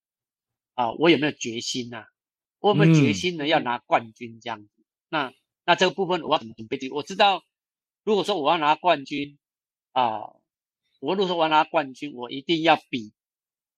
[0.76, 2.08] 啊，我有没有决心呐、啊？
[2.60, 3.46] 我有没有决心呢？
[3.46, 4.70] 要拿冠军这样子？
[4.78, 5.34] 嗯、那
[5.66, 6.78] 那这个部分我要怎么准备？
[6.90, 7.44] 我知道，
[8.04, 9.38] 如果说我要拿冠军
[9.92, 10.22] 啊，
[11.00, 13.14] 我如果说我要拿冠军，我一定要比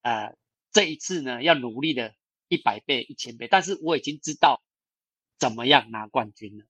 [0.04, 0.36] 呃
[0.72, 2.14] 这一次呢要努力的
[2.48, 3.48] 一百倍、一千倍。
[3.50, 4.62] 但是我已经知道
[5.38, 6.66] 怎么样拿冠军了。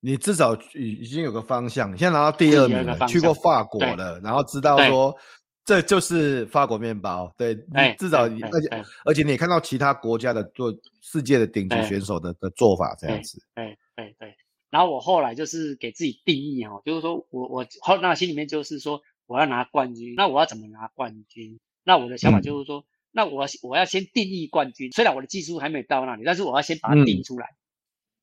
[0.00, 5.18] 你至少已已经有个方向，你现在拿到第二名了，去过法国了，然后知道说。
[5.66, 7.56] 这就是法国面包，对，
[7.98, 14.36] 至少你，而且而且你也看到其他国家的做世界的顶级选手的的做法这样子，对对对。
[14.70, 21.58] 然后我后来就是给自己定义哦，就是说我我后那心里面就是说我要拿冠军，那我要怎么拿冠军？
[21.82, 27.46] 那我的想法就是说，嗯、那我我要先定义冠军，虽然我的技术还没到那里，但是我要先把它定出来。
[27.46, 27.58] 嗯、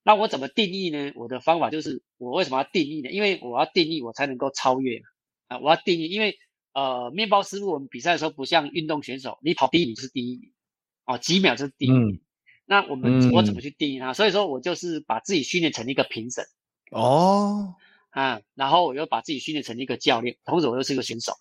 [0.03, 1.11] 那我怎么定义呢？
[1.15, 3.11] 我的方法就是我为什么要定义呢？
[3.11, 5.01] 因为我要定义，我才能够超越
[5.47, 5.59] 啊！
[5.59, 6.37] 我要定义，因为。
[6.73, 10.51] 呃，面包师傅，我们比赛的时候不像运动选手，你跑第一名是第一名，
[11.05, 12.15] 哦，几秒就是第一名。
[12.15, 12.19] 嗯、
[12.65, 14.11] 那我们、嗯、我怎么去定义它？
[14.11, 16.43] 所以说我就是把自己训练成一个评审。
[16.89, 17.75] 哦，
[18.09, 21.31] 啊，然后我又把自己训练成一个教练，同时我又是一个选手。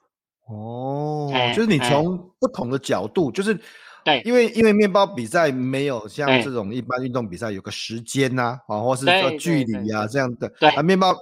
[0.48, 3.58] 哦，欸、就是你从不同的角度，欸、就是
[4.04, 10.46] 对，因为因为面包比赛没有像这种一般运动比赛有个时间呐、啊，啊，或是说距离啊这样的。
[10.60, 11.16] 对啊，面包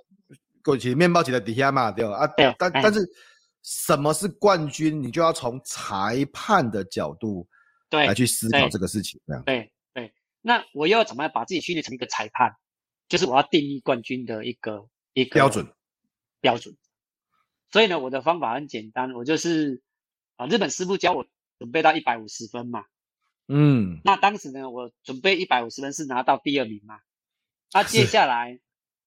[0.64, 2.16] 过去面包起来底下嘛，对吧？
[2.16, 3.08] 啊，对，但但是。
[3.62, 5.02] 什么是冠军？
[5.02, 7.46] 你就要从裁判的角度
[7.88, 10.12] 对来去思考这个事情，这样对对。
[10.40, 12.54] 那我又要怎么样把自己训练成一个裁判？
[13.08, 15.66] 就是我要定义冠军的一个一个标准
[16.40, 16.76] 标准。
[17.70, 19.82] 所以呢，我的方法很简单，我就是
[20.36, 21.26] 啊，日本师傅教我
[21.58, 22.84] 准备到一百五十分嘛。
[23.48, 24.00] 嗯。
[24.04, 26.98] 那当时呢，我准备一百五十分是拿到第二名嘛。
[27.72, 28.58] 那接下来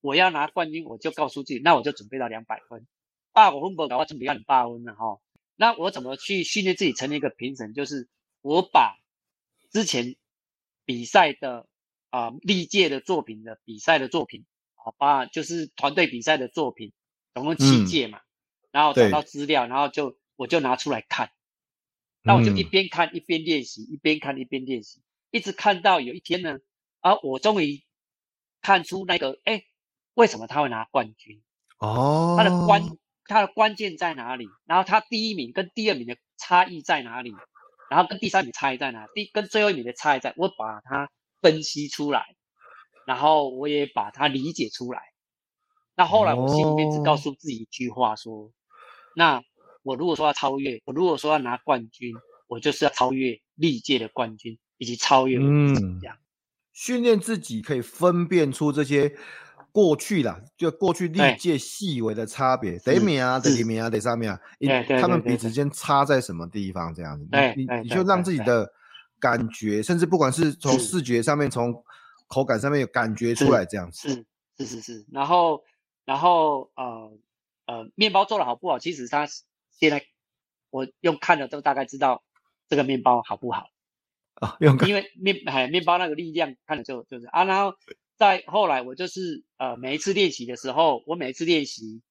[0.01, 2.85] 我要拿冠军，我就告诉自己，那我就准备到两百分，
[3.33, 5.19] 八五分不搞，我准备要你八分了哈。
[5.55, 7.73] 那我怎么去训练自己成为一个评审？
[7.73, 8.07] 就是
[8.41, 8.97] 我把
[9.71, 10.15] 之前
[10.85, 11.67] 比赛的
[12.09, 16.93] 啊历届的作品的比赛的作品啊，把就是团队比赛的作品，
[17.33, 18.27] 总共七届嘛，嗯、
[18.71, 21.31] 然后找到资料，然后就我就拿出来看，
[22.21, 26.59] 那我就一边看一边练习，一边看一边练习，一直看到有一天呢，
[26.99, 27.83] 啊，我终于
[28.61, 29.63] 看出那个，哎，
[30.13, 31.41] 为什么他会拿冠军？
[31.79, 32.83] 哦，他的关。
[33.33, 34.47] 它的关键在哪里？
[34.65, 37.33] 然后它第一名跟第二名的差异在哪里？
[37.89, 39.07] 然后跟第三名差异在哪？
[39.13, 41.09] 第跟最后一名的差异在，我把它
[41.41, 42.23] 分析出来，
[43.05, 45.01] 然后我也把它理解出来。
[45.95, 48.51] 那后来我心里面只告诉自己一句话说：说、哦，
[49.15, 49.43] 那
[49.83, 52.15] 我如果说要超越，我如果说要拿冠军，
[52.47, 56.17] 我就是要超越历届的冠军，以及超越我自己这样。
[56.71, 59.17] 训练自己可以分辨出这些。
[59.73, 64.39] 过去啦，就过去历届细微的差别，第一名啊，第二名啊，第三名啊，
[65.01, 66.93] 他们彼此间差在什么地方？
[66.93, 68.71] 这样子，你你你就让自己的
[69.19, 71.73] 感觉，甚至不管是从视觉上面，从
[72.27, 74.09] 口感上面有感觉出来，这样子。
[74.09, 74.25] 是
[74.59, 75.63] 是是是，然后
[76.05, 77.11] 然后呃
[77.65, 78.77] 呃，面包做的好不好？
[78.77, 79.27] 其实它
[79.71, 80.05] 现在
[80.69, 82.23] 我用看了都大概知道
[82.69, 83.69] 这个面包好不好
[84.35, 87.75] 啊，用因为面哎面包那个力量看了就就是啊，然后。
[88.17, 92.01] 再后来，我就是呃，每一次练习的时候，我每一次练习，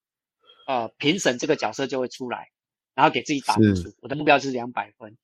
[0.67, 2.51] 呃，评审这个角色就会出来，
[2.95, 3.95] 然后给自己打分数。
[4.01, 5.17] 我的目标是两百分。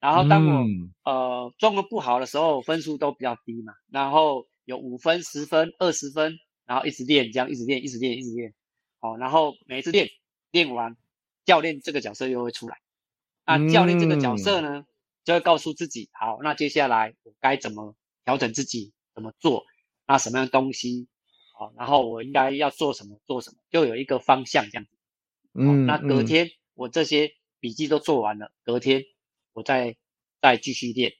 [0.00, 3.72] 然后当我、嗯、呃状况不好的时候，分数都比较低嘛。
[3.90, 8.52] 然后有五分、十分、二十分，然后一直练，这样一直练，一直练，一直练。
[9.00, 10.08] 好，然后每一次练
[10.50, 10.96] 练完，
[11.44, 12.78] 教练这个角色又会出来。
[13.46, 14.84] 那教练这个角色呢，
[15.24, 17.94] 就会告诉自己，好，那接下来我该怎么
[18.24, 19.64] 调整自己，怎么做？
[20.06, 21.08] 那什么样的东西，
[21.54, 24.90] 好，然后我应该要做什么，做什么，就有一个方向这样子。
[25.54, 29.04] 嗯，那隔天我这些笔记都做完了，隔天
[29.52, 29.96] 我再
[30.40, 31.14] 再继续练。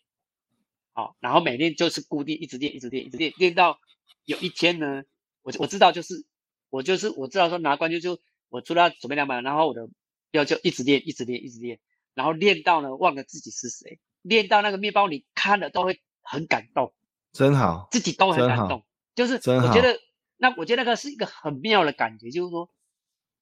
[0.93, 3.78] 好，然后每天就是固定一直练，一直练，一直练，练到
[4.24, 5.03] 有一天呢，
[5.43, 6.24] 我我知道就是
[6.70, 9.89] 我就是我知道说拿冠军就我除了要准备两百，然后我的
[10.30, 11.78] 要就一直练，一直练，一直练，
[12.14, 16.93] 然后练到呢忘了自己是谁，练到那个面包你看了都会很感动。
[17.35, 18.80] 真好，自己都很感动，
[19.16, 19.99] 就是我觉得，
[20.37, 22.70] 那我觉得那个是一个很妙的感觉，就是说，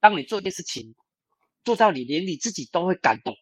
[0.00, 0.94] 当你做一件事情，
[1.62, 3.36] 做到你连你自己都会感动，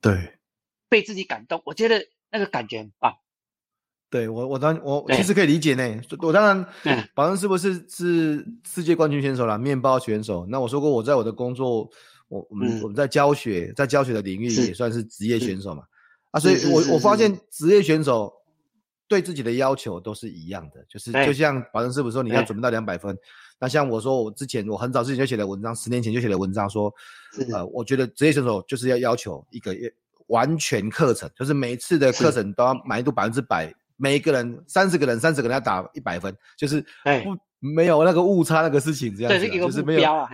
[0.00, 0.40] 对，
[0.88, 3.14] 被自己感动，我觉得那个感觉很棒。
[4.10, 6.00] 对我，我当我其实可以理解呢。
[6.18, 10.44] 我当然，保证是不是是世界冠军选手啦，面包选手。
[10.48, 11.88] 那我说过，我在我的工作，
[12.26, 15.84] 我我们我们在教学，在教学的领域也算是职业选手嘛。
[16.32, 18.32] 啊，所以我我发现职业选手。
[19.06, 23.16] 对自己的要求都是一样的，就是就像保证师傅说，你要准备到两百分。
[23.60, 26.92] 那像我说，我之前我很早之前就写的文章，十年前就写的文章说，
[27.52, 29.92] 呃，我觉得职业选手就是要要求一个月
[30.26, 36.80] 完全课程，就是每次的课程都要满意度百分之百，每一个人三十个人三十个人要打一百分，就是
[37.22, 40.28] 不没有那个误差那个事情这样子，就是没有啊，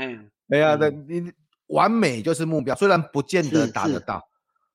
[0.47, 1.31] 没有的，你
[1.67, 4.25] 完美就是目标，虽然不见得达得到。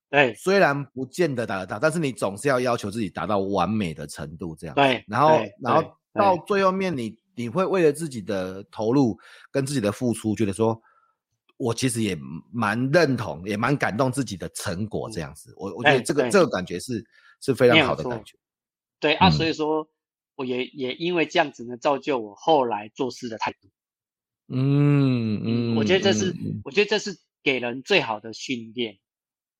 [0.08, 4.74] 对，虽然不见得达得到，但是你总是要要求自己达到完美的程度，这样。
[4.76, 5.82] 对，然后，然后
[6.12, 9.18] 到最后面，你你会为了自己的投入
[9.50, 10.80] 跟自己的付出，觉得说，
[11.56, 12.16] 我其实也
[12.52, 15.52] 蛮认同，也蛮感动自己的成果，这样子。
[15.56, 17.04] 我我觉得这个这个感觉是
[17.40, 18.38] 是非常好的感觉。
[19.00, 19.86] 对啊，所以说，
[20.36, 23.68] 我也也因为这样子呢，造就我后来做事的态度。
[24.48, 26.32] 嗯嗯，我觉得这是，
[26.62, 28.96] 我觉得这是给人最好的训练。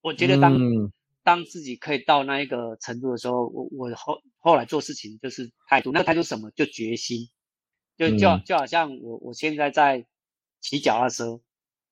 [0.06, 0.92] 我觉得当、嗯、
[1.24, 6.48] 当自己可以到那一个程度的时候，我我后后来做事情就是态度，那个态度什么？
[6.52, 7.28] 就决心，
[7.96, 10.06] 就就就好像我我现在在
[10.60, 11.40] 骑脚踏车，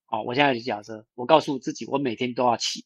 [0.05, 2.85] 好，我现在骑脚踏车，我告诉自己，我每天都要骑，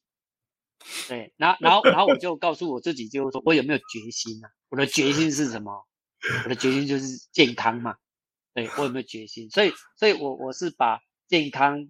[1.09, 4.49] 对，然后然后然后我就告诉我自己，就是说我有没有决心啊？
[4.70, 5.87] 我的决心是什么？
[6.45, 7.95] 我的决心就是健康嘛，
[8.55, 9.51] 对，我有没有决心？
[9.51, 11.87] 所以所以我我是把健康，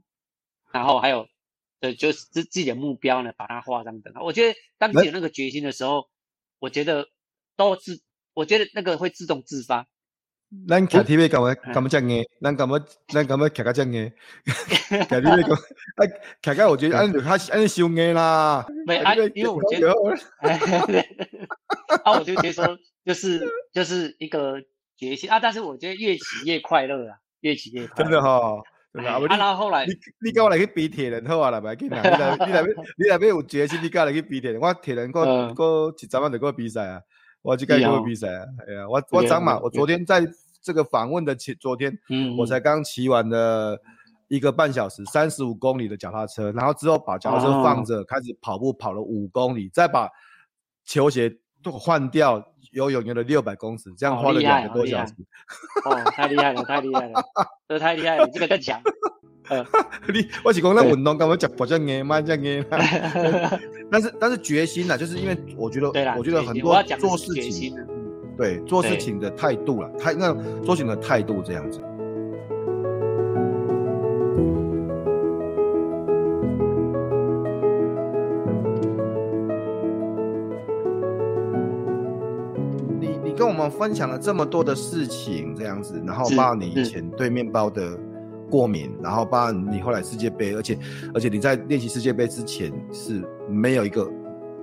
[0.73, 1.29] 然后还有。
[1.81, 4.23] 对，就是自自己的目标呢，把它画上等号。
[4.23, 6.09] 我觉得当你有那个决心的时候，
[6.59, 7.07] 我觉得
[7.57, 8.03] 都自，
[8.35, 9.87] 我觉得那个会自动自发。
[10.67, 12.25] 咱骑 T V 干嘛干嘛这样嘅？
[12.41, 14.11] 咱干嘛咱干嘛骑个这样嘅？
[14.47, 15.51] 骑 T V 讲，
[15.97, 16.09] 哎，
[16.43, 18.67] 骑个我觉得按按按修嘅啦。
[18.87, 19.93] 没啊，因为我觉得，
[22.03, 24.55] 啊，我就觉得说，就是就是一个
[24.97, 25.39] 决心啊。
[25.39, 28.05] 但是我觉得越骑越快乐啊，越骑越快乐。
[28.05, 28.63] 真的哈。
[29.07, 29.93] 啊，然后后来，你
[30.25, 32.03] 你跟我来去比铁人好啊，来不要紧啊！
[32.03, 32.63] 你来你来
[32.97, 34.61] 你来要有决心，你跟我来去比铁人。
[34.61, 37.01] 我铁人过过几十万的过比赛啊，
[37.43, 38.45] 我去盖过比赛啊。
[38.67, 40.27] 哎呀，我我涨嘛，我昨天在
[40.63, 43.81] 这个访问的前昨天，嗯，我才刚骑完了
[44.29, 50.09] 一个半小时，三十五公里的脚踏车，然后之后把脚踏车放着，哦、开始跑步，跑了五公里，再把
[50.85, 52.43] 球鞋都换掉，
[52.73, 55.13] 游泳游了六百公尺，这样花了两个多小时。
[55.85, 57.23] 哦，太厉害了，太厉害了，
[57.69, 58.81] 这太厉害了，这个更强。
[59.49, 59.65] 呃，
[60.13, 62.65] 你我是讲那运动，干嘛讲保证硬嘛，这样硬。
[63.91, 65.89] 但是但是决心呐，就是因为我觉得，
[66.19, 67.75] 我觉得很多做事情，
[68.37, 71.81] 对做事情的态度了，态那做事情的态度这样子。
[83.69, 87.99] 我分享了这么多的事情，这样子，然后包括你以前对面包的。
[88.51, 90.79] 过敏，然后包括你后来世界杯，而且
[91.13, 94.11] 而且你在练习世界杯之前是没有一个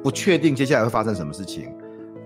[0.04, 1.72] 不确定接下来会发生什么事情，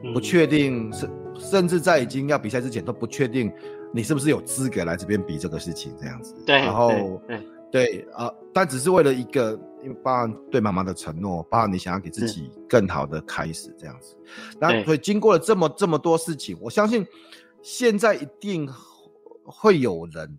[0.06, 3.52] 嗯、不确定甚甚至在已经要比赛之前都不确定
[3.94, 6.34] 你是不是有资格来这边比这个事情这样子。
[6.46, 14.18] 对，然后对对啊、呃，但只是为了一个，因为包含对妈妈的承诺，包含你想要给自己更好的开始这样子。
[14.60, 17.06] 那所以经过了这么这么多事情，我相信
[17.62, 18.70] 现在一定
[19.44, 20.38] 会有人。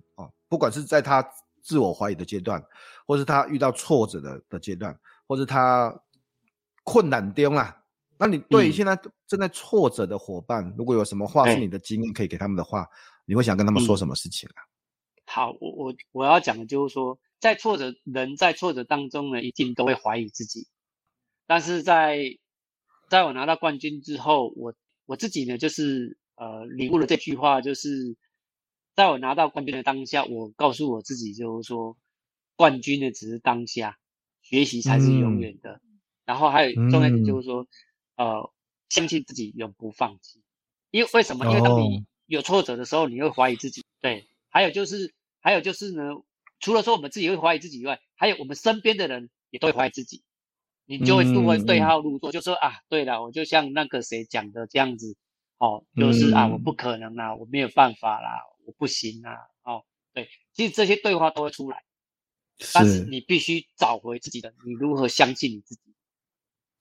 [0.49, 1.24] 不管是在他
[1.62, 2.61] 自我怀疑的阶段，
[3.07, 5.97] 或是他遇到挫折的的阶段，或是他
[6.82, 7.84] 困难中啦，
[8.18, 12.84] 那你对于现在正在挫折的伙伴，嗯、如果有什么话是你的经验可以给他们的话，
[13.24, 14.59] 你会想跟他们说什么事情啊？
[14.59, 14.66] 嗯、
[15.26, 20.68] 好，我我我要讲的就是说，在挫折人在挫折当中呢，一定都会怀疑自己，
[21.47, 22.38] 但是在
[23.09, 24.74] 在我拿到冠军之后，我
[25.07, 28.16] 我自己呢，就是呃领悟了这句话，就是。
[28.97, 31.97] 在我拿到冠军的当下，我告诉我自己，就是说，
[32.57, 33.97] 冠军呢只是当下，
[34.43, 35.80] 学习才是永远的。
[35.84, 37.66] 嗯、然后还有重要一点就是说，
[38.16, 38.53] 嗯、呃，
[38.91, 40.43] 相信自己，永不放弃。
[40.91, 41.47] 因为为什么？
[41.47, 43.82] 因为当你有挫折的时候，你会怀疑自己。
[44.03, 46.03] 对，还有就是，还有就是呢，
[46.61, 50.23] 除了说我们自己会怀疑自己以外，还有我们身边的人也都会怀疑自己。
[50.85, 55.17] 你就会就会对号入座，就说啊，对了，我就像那个谁讲的这样子，
[55.59, 58.45] 哦，就是啊，我不可能啦，我没有办法啦。
[58.67, 59.49] 我不行啦！
[59.63, 61.83] 哦，对，其实这些对话都会出来，
[62.73, 65.81] 但是你必须找回自己的，你如何相信你自己？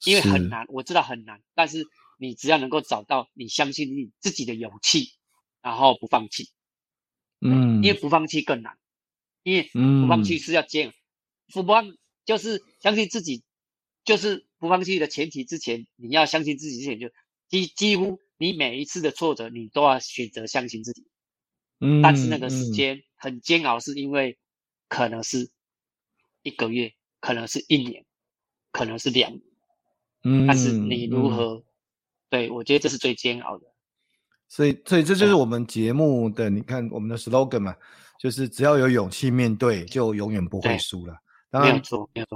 [0.06, 1.84] 因为很难，我知道很难，但是
[2.20, 5.14] 你只要能够找到你相信你自己的勇气，
[5.62, 6.52] 然后不放弃，
[7.42, 8.78] 嗯，因为不放弃更难，
[9.44, 10.94] 因为不放弃是要坚，
[11.54, 11.86] 不放
[12.26, 13.44] 就是相信自己，
[14.04, 15.44] 就是不放弃的前提。
[15.44, 17.10] 之前你要相信自己之前就
[17.48, 21.06] 几几乎你每一次的挫折，你都要选择相信自己。
[21.80, 24.38] 嗯，但是那个时间很煎熬，是因为
[24.88, 25.50] 可能是
[26.44, 28.06] 一个月，可能是一年，
[28.72, 29.42] 可能是两年。
[30.24, 31.56] 嗯，但是你如何？
[31.56, 31.64] 嗯、
[32.30, 33.66] 对，我觉得这是最煎熬的。
[34.50, 37.76] 所以，所以这就是我们节目的，你看我们的 slogan 嘛，
[38.20, 41.16] 就是只要有勇气面对，就永远不会输了。
[41.50, 41.82] 当然。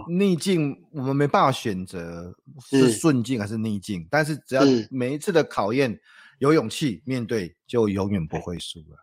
[0.10, 2.34] 逆境我们没办法选择
[2.68, 6.00] 是顺境还是逆境，是但是只要每一次的考验。
[6.40, 8.98] 有勇气面对，就永远不会输了。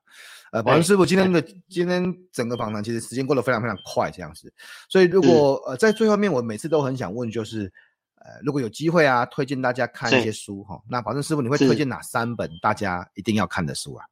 [0.52, 4.52] 呃，宝顺师傅，今天的今天整个访谈其实时间过得非常非常快，这样子。
[4.90, 7.72] 所以如果呃在最后面，我每次都很想问，就是
[8.16, 10.78] 呃如果有机会啊，推荐大家看一些书哈。
[10.86, 14.04] 那宝顺师傅，你会推荐哪三本大家一定要看的书啊？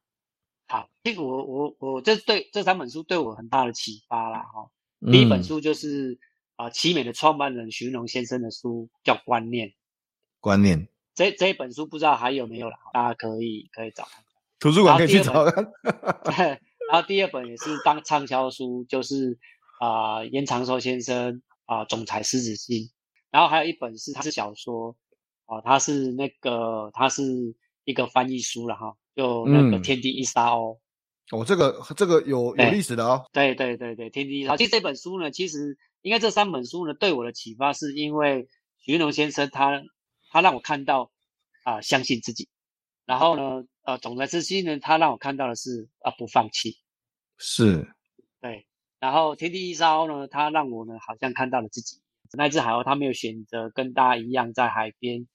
[0.71, 4.69] 好，这个我我我这对这三本书对我很大的启发啦哈。
[5.11, 6.19] 第一本书就是
[6.57, 9.67] 啊奇美的创办人许文龙先生的书，叫《观念》。
[10.39, 10.87] 观念。
[11.15, 14.07] 这这一本书不知道还有没有了，大家可以可以找。
[14.59, 15.43] 图书馆可以去找
[16.23, 16.61] 看。
[16.91, 19.39] 然后第二本也是当畅销书，就是
[19.79, 22.89] 啊严长寿先生啊、呃、总裁狮子心，
[23.31, 24.95] 然后还有一本是他是小说
[25.45, 27.23] 哦、呃，他是那个他是
[27.85, 30.77] 一个翻译书了哈，就那个天地一沙鸥。
[31.31, 33.25] 哦，这个这个有有历史的哦。
[33.31, 34.57] 对对对对，天地一沙鸥。
[34.57, 38.47] 其实这本书呢，其实应该这三本书呢，对我的启发是因为
[38.79, 39.81] 徐云龙先生他。
[40.31, 41.09] 他让我看到
[41.63, 42.47] 啊、呃，相信自己。
[43.03, 46.77] 然后呢，呃，总裁之心呢，他让我看到的是啊，不放弃。
[47.39, 47.89] 是，
[48.39, 48.67] 对。
[48.99, 51.99] 然后天地一沙鸥呢，他让我呢，好像看到了自己。
[52.33, 55.27] 那只海鸥，他没有选择跟大家一样在海边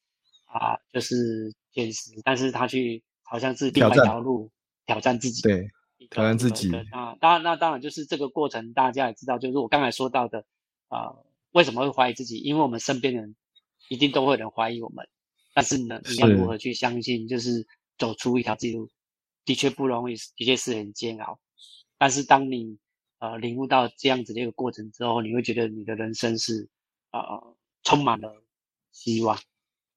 [0.45, 3.03] 啊，就是捡食，但是他去
[3.35, 4.49] 好像是另外一条路
[4.87, 5.43] 挑战，自己。
[5.43, 5.69] 对，
[6.09, 6.71] 挑战自己。
[6.93, 10.45] 啊，当然，那当然就是这个过程，大家也知道，就是我刚才说到的
[10.87, 11.17] 啊，
[11.51, 12.39] 为什么会怀疑自己？
[12.39, 13.35] 因为我们身边人。
[13.91, 15.07] 一定都会有人怀疑我们，
[15.53, 17.29] 但是呢，你要如何去相信？
[17.29, 17.67] 就是
[17.99, 18.89] 走出一条自己路，
[19.45, 21.39] 的确不容易，的确是很煎熬。
[21.99, 22.79] 但是当你
[23.19, 26.67] 呃领悟到这样子的一个过程之后，你会觉得你的人生是
[27.13, 28.43] 呃充满了
[28.91, 29.39] 希望，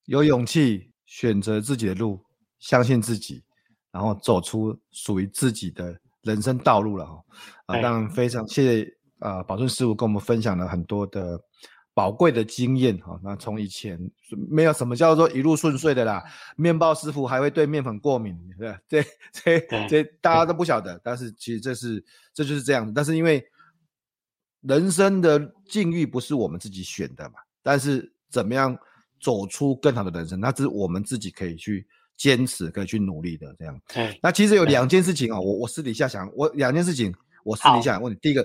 [0.03, 2.19] 有勇气选择自己的路，
[2.59, 3.43] 相信自己，
[3.91, 7.23] 然后走出属于自己的人生道路了哈。
[7.67, 11.39] 啊，当然非常谢谢啊，宝顺师傅跟我们分享了很多的
[11.93, 13.19] 宝贵的经验哈。
[13.23, 13.99] 那从以前
[14.49, 16.23] 没有什么叫做一路顺遂的啦，
[16.55, 18.79] 面包师傅还会对面粉过敏，对吧？
[18.87, 22.03] 这这这大家都不晓得，但是其实这是
[22.33, 22.93] 这就是这样子。
[22.95, 23.45] 但是因为
[24.61, 28.77] 人生的境遇不是我们自己选的嘛，但是怎么样
[29.19, 31.87] 走出更好的人生，那是我们自己可以去。
[32.17, 33.79] 坚持可以去努力的这样，
[34.23, 37.13] 那其实有两件事情啊，我我私底下想，我两件事情，
[37.43, 38.17] 我私底下想问你。
[38.19, 38.43] 第一个，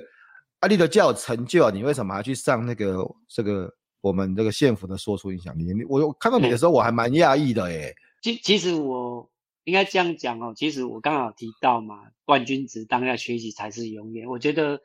[0.61, 5.65] 阿力的较有成就，你为什么还去上那个这个我们这个县府的说出影响力？
[5.73, 7.95] 你我看到你的时候，我还蛮讶异的诶。
[8.21, 9.27] 其其实我
[9.65, 14.29] 应该这样讲哦，其实我刚好提到嘛，冠军只当下学习才是永远。
[14.29, 14.79] 我觉得，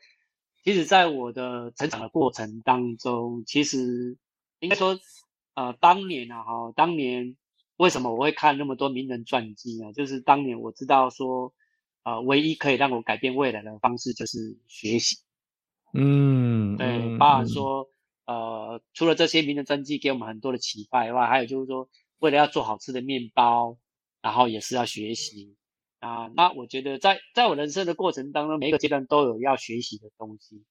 [0.63, 4.15] 其实在我的成长的过程当中，其实
[4.61, 4.97] 应该说，
[5.55, 7.35] 呃，当年啊哈，当年。
[7.77, 9.93] 为什么我会看那么多名人传记呢？
[9.93, 11.53] 就是当年我知道说，
[12.03, 15.17] 呃，唯一可以让我改变未来的方式就是学习。
[15.93, 17.87] 嗯，对，包含说，
[18.25, 23.77] 呃，除了这些名人传记给我们很多的启发以外，还有就是说，为了要做好吃的面包，
[24.23, 25.55] 然后也是要学习
[25.99, 26.31] 啊。
[26.35, 30.63] 那我觉得在在我人生的过程当中，每一个阶段都有要学习的东西。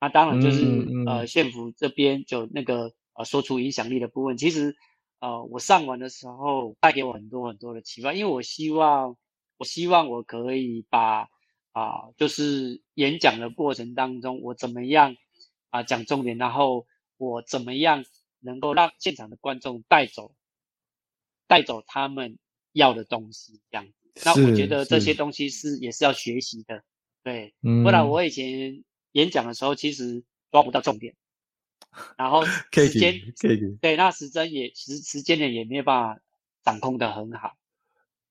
[0.00, 4.74] 那当然就是、嗯嗯、呃，县府这边就那个呃，说出影响力的部分，其实。
[5.18, 9.16] 呃，我上完的时候带给我很多很多的启发，因为我希望，
[9.56, 11.28] 我希望我可以把
[11.72, 15.16] 啊、呃，就是演讲的过程当中，我怎么样
[15.70, 16.86] 啊讲、呃、重点，然后
[17.16, 18.04] 我怎么样
[18.40, 20.34] 能够让现场的观众带走，
[21.46, 22.38] 带走他们
[22.72, 23.92] 要的东西，这样子。
[24.24, 26.84] 那我觉得这些东西是也是要学习的，
[27.22, 31.14] 对，嗯、不然我以前演讲的时候其实抓不到重点。
[32.16, 33.14] 然后 时间
[33.80, 36.20] 对，那时针也时时间点也没有办法
[36.64, 37.56] 掌控的很好。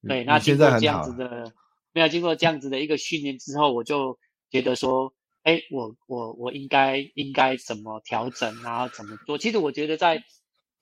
[0.08, 1.52] 对，那经过这样子的，
[1.92, 4.20] 没有经过这样子的一个训练之后，我就
[4.52, 9.38] 觉得说，哎，我我我应该应该怎么调整，然后怎么做？
[9.38, 10.24] 其实我觉得在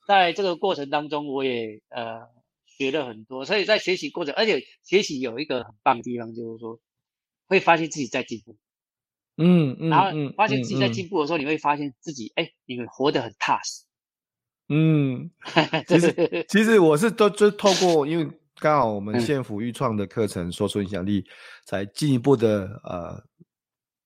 [0.05, 2.27] 在这个过程当中，我也呃
[2.65, 3.45] 学了很多。
[3.45, 6.79] 所以在学习过程，而且学习有一个很棒的地方，就是说
[7.47, 8.57] 会发现自己在进步。
[9.37, 10.07] 嗯，嗯，然后
[10.37, 13.83] 发现自己在进步的时候，你会发现自己，哎，你会活得很踏实。
[14.69, 15.29] 嗯，
[15.87, 18.27] 其实 其实我是都就透过，因为
[18.59, 21.25] 刚好我们县府预创的课程，说出影响力，
[21.65, 23.21] 才进一步的呃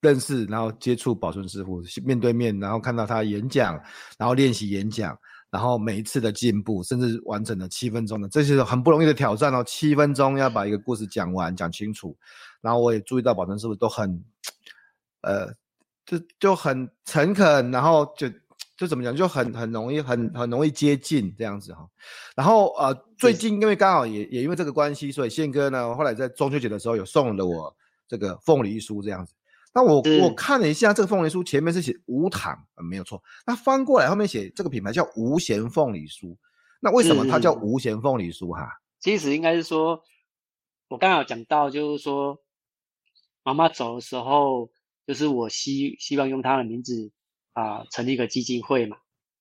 [0.02, 3.80] 认识，然后接触宝顺师傅，面对面，然后看到他演讲，
[4.18, 5.18] 然后练习演讲，
[5.52, 12.18] 然后每一次的进步，甚至完成了七分钟的，这些很不容易的挑战哦，七分钟要把一个故事讲完讲清楚，
[12.62, 14.24] 然后我也注意到宝顺师傅都很。
[15.22, 15.48] 呃，
[16.06, 18.28] 就就很诚恳，然后就
[18.78, 21.88] 就怎么讲，就很很容易，很很容易接近这样子哈。
[22.36, 27.76] 然后呃，最近因为刚好也也因为这个关系，所以宪哥呢后来在中秋节的时候有送了我
[28.08, 29.34] 这个凤梨酥这样子。
[29.74, 33.22] 那我我看了一下这个凤梨酥，前面是写无糖，呃，没有错。
[33.46, 36.38] 那翻过来后面写这个品牌叫无咸凤梨酥，
[36.80, 38.70] 那为什么它叫无咸凤梨酥哈？
[39.00, 40.02] 其实应该是说，
[40.88, 42.40] 我刚好讲到就是说，
[43.44, 44.70] 妈妈走的时候。
[45.08, 47.12] 就是我希希望用他的名字
[47.54, 48.98] 啊、呃、成立一个基金会嘛。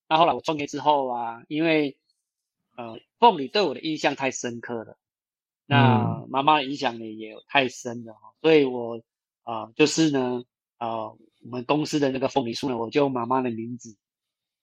[0.09, 1.99] 那后来我创业之后啊，因为
[2.77, 4.97] 呃凤梨对我的印象太深刻了，
[5.67, 9.03] 那妈妈的影响呢也太深了，所以我
[9.43, 10.45] 啊、呃、就是呢
[10.79, 11.09] 呃
[11.43, 13.97] 我们公司的那个凤梨树呢，我就用妈妈的名字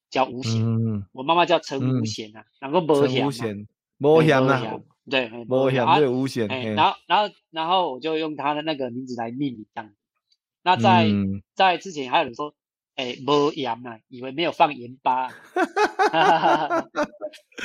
[0.10, 3.68] 叫吴贤，嗯、我妈妈叫陈吴贤啊，然后吴贤，
[4.00, 4.80] 吴贤啊，
[5.10, 5.30] 对，
[5.66, 9.92] 吴贤对吴贤，然后然后然后我就用他的那个名字来命名这样。
[10.64, 12.56] 那在、嗯、在之前还有人说，
[12.96, 15.30] 哎、欸，没盐啊，以为没有放盐巴。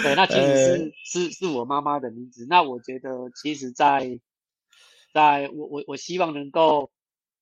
[0.02, 2.46] 对，那其实是、欸、是是我妈妈的名字。
[2.48, 4.00] 那我觉得，其实在，
[5.12, 6.90] 在在我我我希望能够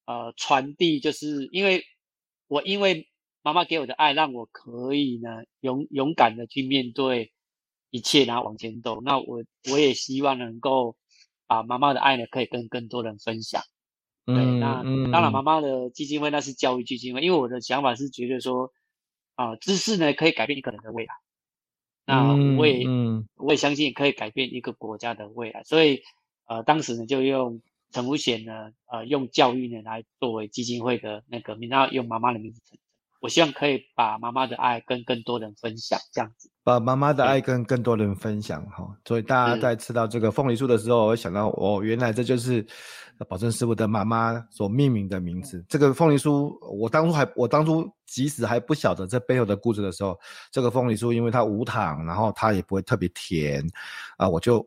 [0.05, 1.85] 呃传递，就是因为
[2.49, 3.09] 我因为
[3.43, 7.33] 妈妈给我的爱，让我可以呢勇勇敢的去面对
[7.91, 9.01] 一切，然后往前走。
[9.01, 10.97] 那我我也希望能够
[11.47, 13.63] 把妈妈的爱呢，可以跟更多人分享。
[14.27, 15.41] 对，那当然，妈。
[15.41, 18.73] 妈的基金会那是教育基金会，因为我的想法是觉得说，
[19.37, 21.15] 啊，知识呢可以改变一个人的未来，
[22.05, 22.85] 那我也
[23.37, 26.03] 我也相信可以改变一个国家的未来，所以
[26.47, 27.63] 呃，当时呢就用
[27.93, 32.61] 陈福贤呢，呃，用教育呢来作为基金会的那个名，然后用妈妈的名字。
[33.21, 36.51] 我希望可以把妈妈的爱跟更多人分享，这样子。
[36.63, 38.87] 把妈妈的爱跟更多人分享，哈。
[39.05, 42.67] 所以大家在吃到这个凤梨酥的时候，我会想到，哦，原来这就是
[43.29, 45.65] 保证师傅的妈妈所命名的名字。
[45.69, 50.19] 这个凤梨酥，我当初还，我当初即使还不晓得这背后的故事的时候，
[50.51, 53.65] 这个凤梨酥因为它无糖，然后它也不会特别甜，
[54.17, 54.67] 啊，我就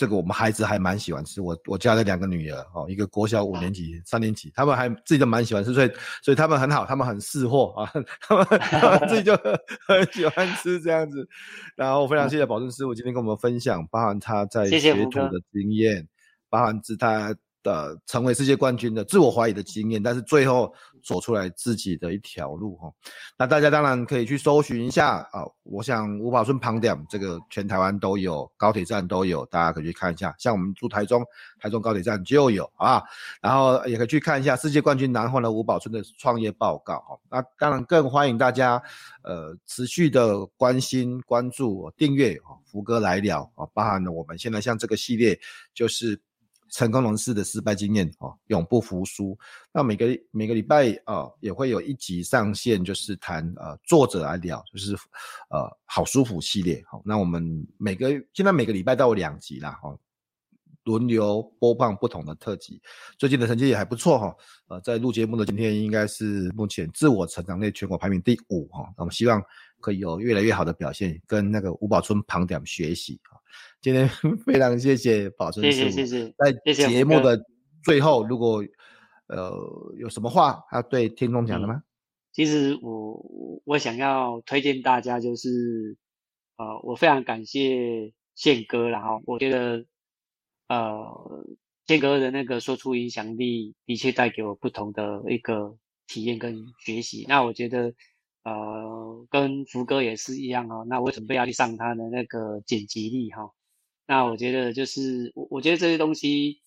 [0.00, 1.42] 这个我们孩子还蛮喜欢吃。
[1.42, 5.90] 我我家的两个女儿哦，一个国小五年级、三年级，他们还自己都蛮喜欢吃，所以
[6.22, 7.92] 所以他们很好，他们很识货啊，
[8.26, 9.36] 他们他们自己就
[9.86, 11.28] 很喜欢吃这样子。
[11.76, 16.08] 然后非常谢谢宝顺师傅今天跟我们分享，包含他在学徒的经验，
[16.48, 17.36] 包含自他。
[17.62, 22.92] 的成为世界冠军的自我怀疑的经验，但是最后走出来自己的一条路哈。
[23.38, 30.34] 那大家当然可以去搜寻一下啊，我想吴宝春胖点这个全台湾都有，高铁站都有，大家可以去看一下。
[30.38, 31.24] 像我们住台中，
[31.58, 33.02] 台中高铁站就有啊。
[33.42, 37.18] 然后也可以去看一下世界冠军然后呢吴宝春的创业报告哈。
[37.30, 38.82] 那当然更欢迎大家
[39.22, 45.38] 呃持续的关心、关注、订阅啊，福哥来了啊，包含了我们现在像这个系列
[45.74, 46.18] 就是。
[46.70, 49.36] 成功人士的失败经验哦，永不服输。
[49.72, 54.94] 那每个每个礼拜啊，也会有一集上线，就是谈呃作者来聊，就是
[55.50, 56.82] 呃好舒服系列。
[56.88, 59.94] 好，那我们每个现在每个礼拜都有两集啦，哈，
[60.84, 62.80] 轮流播放不同的特辑。
[63.18, 64.36] 最近的成绩也还不错哈，
[64.68, 68.84] 呃，在录节目的今天应该是目前自我成长类全国排名第五哈。
[68.96, 69.42] 那我们希望
[69.80, 73.36] 可以有越来越好的表现，跟那个吴宝春旁点学习啊。
[73.80, 74.08] 今天
[74.46, 76.34] 非常谢谢宝春师傅，谢谢谢谢。
[76.38, 77.40] 在节目的
[77.82, 78.64] 最后，如果
[79.26, 79.52] 呃
[79.98, 81.74] 有什么话要对听众讲的吗？
[81.74, 81.84] 嗯、
[82.32, 85.96] 其实我我想要推荐大家，就是
[86.56, 89.84] 呃，我非常感谢宪哥，然后我觉得
[90.68, 91.44] 呃，
[91.86, 95.76] 宪哥的那个说出影响力，的确带给我不同的一个
[96.06, 97.24] 体验跟学习。
[97.28, 97.92] 那我觉得
[98.42, 100.84] 呃，跟福哥也是一样哦。
[100.88, 103.50] 那我准备要去上他的那个剪辑力哈。
[104.06, 106.60] 那我觉得就是我，我觉得这些东西，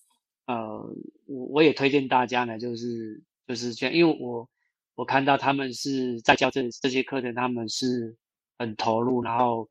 [0.45, 0.77] 呃，
[1.25, 4.49] 我我也推荐大家呢，就是就是这样，因为我
[4.95, 8.15] 我看到他们是在教这这些课程，他们是
[8.57, 9.67] 很投入，然后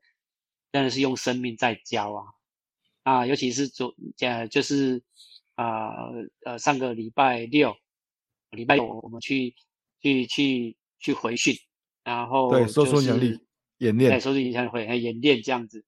[0.71, 2.25] 真的是用生命在教啊
[3.03, 5.01] 啊，尤其是昨呃就是
[5.55, 7.75] 啊呃，呃上个礼拜六，
[8.51, 9.55] 礼拜六我们去
[10.01, 11.55] 去去去回训，
[12.03, 13.39] 然后、就是、对说出能力
[13.79, 15.83] 演练，对说出影响会演练这样子，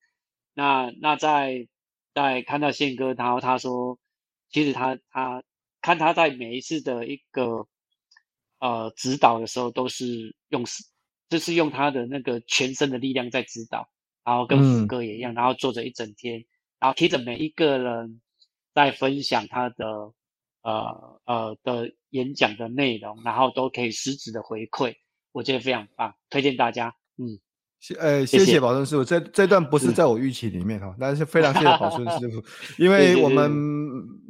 [0.54, 1.68] 那那在。
[2.16, 4.00] 在看到宪哥，然后他说，
[4.50, 5.44] 其实他他
[5.82, 7.68] 看他在每一次的一个
[8.60, 10.64] 呃指导的时候，都是用
[11.28, 13.86] 就是用他的那个全身的力量在指导，
[14.24, 16.46] 然后跟福哥也一样，嗯、然后坐着一整天，
[16.80, 18.22] 然后听着每一个人
[18.74, 19.86] 在分享他的
[20.62, 24.96] 呃呃的演讲的内容，然后都可以实质的回馈，
[25.36, 27.38] 我觉得非常棒，推荐大家，嗯。
[27.78, 32.42] 谢呃，谢谢宝顺师傅，这这段不是在我预期里面哈，是但是非常谢谢宝顺师 傅，
[32.82, 33.52] 因为我们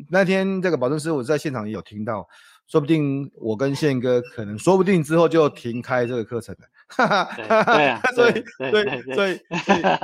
[0.09, 2.27] 那天这个宝顺师傅在现场也有听到，
[2.67, 9.39] 说不定我跟宪哥可能说不定之后就停开这个课程了，哈哈哈哈，所以所以所以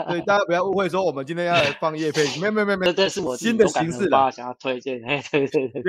[0.08, 5.82] 所以大家不要误会说我们今天要来放夜配，没有没有没有没 有，这是我新的形式的，想要推荐，哎对对对，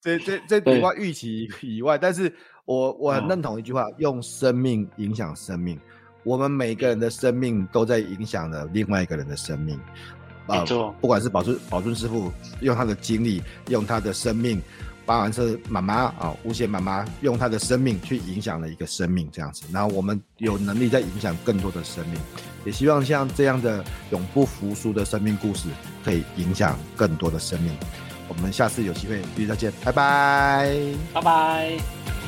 [0.00, 2.34] 这这这这比较预期以外，但是
[2.70, 5.76] 我我很认同一句话，用生命影响生命。
[6.22, 9.76] 我们每个人的生命都在影响着另外一个人的生命，
[10.46, 10.64] 啊，
[11.00, 14.62] 不管是宝尊宝尊师傅用他的经历，用他的生命，
[15.04, 22.20] 包含是妈妈啊，吴邪妈妈用她的生命去影响了一个生命，这样子，然后我们有能力在影响更多的生命，
[22.64, 25.68] 也希望像这样的永不服输的生命故事，
[26.04, 27.72] 可以影响更多的生命。
[28.28, 30.72] 我们下次有机会继续再见，拜拜，
[31.12, 32.19] 拜拜。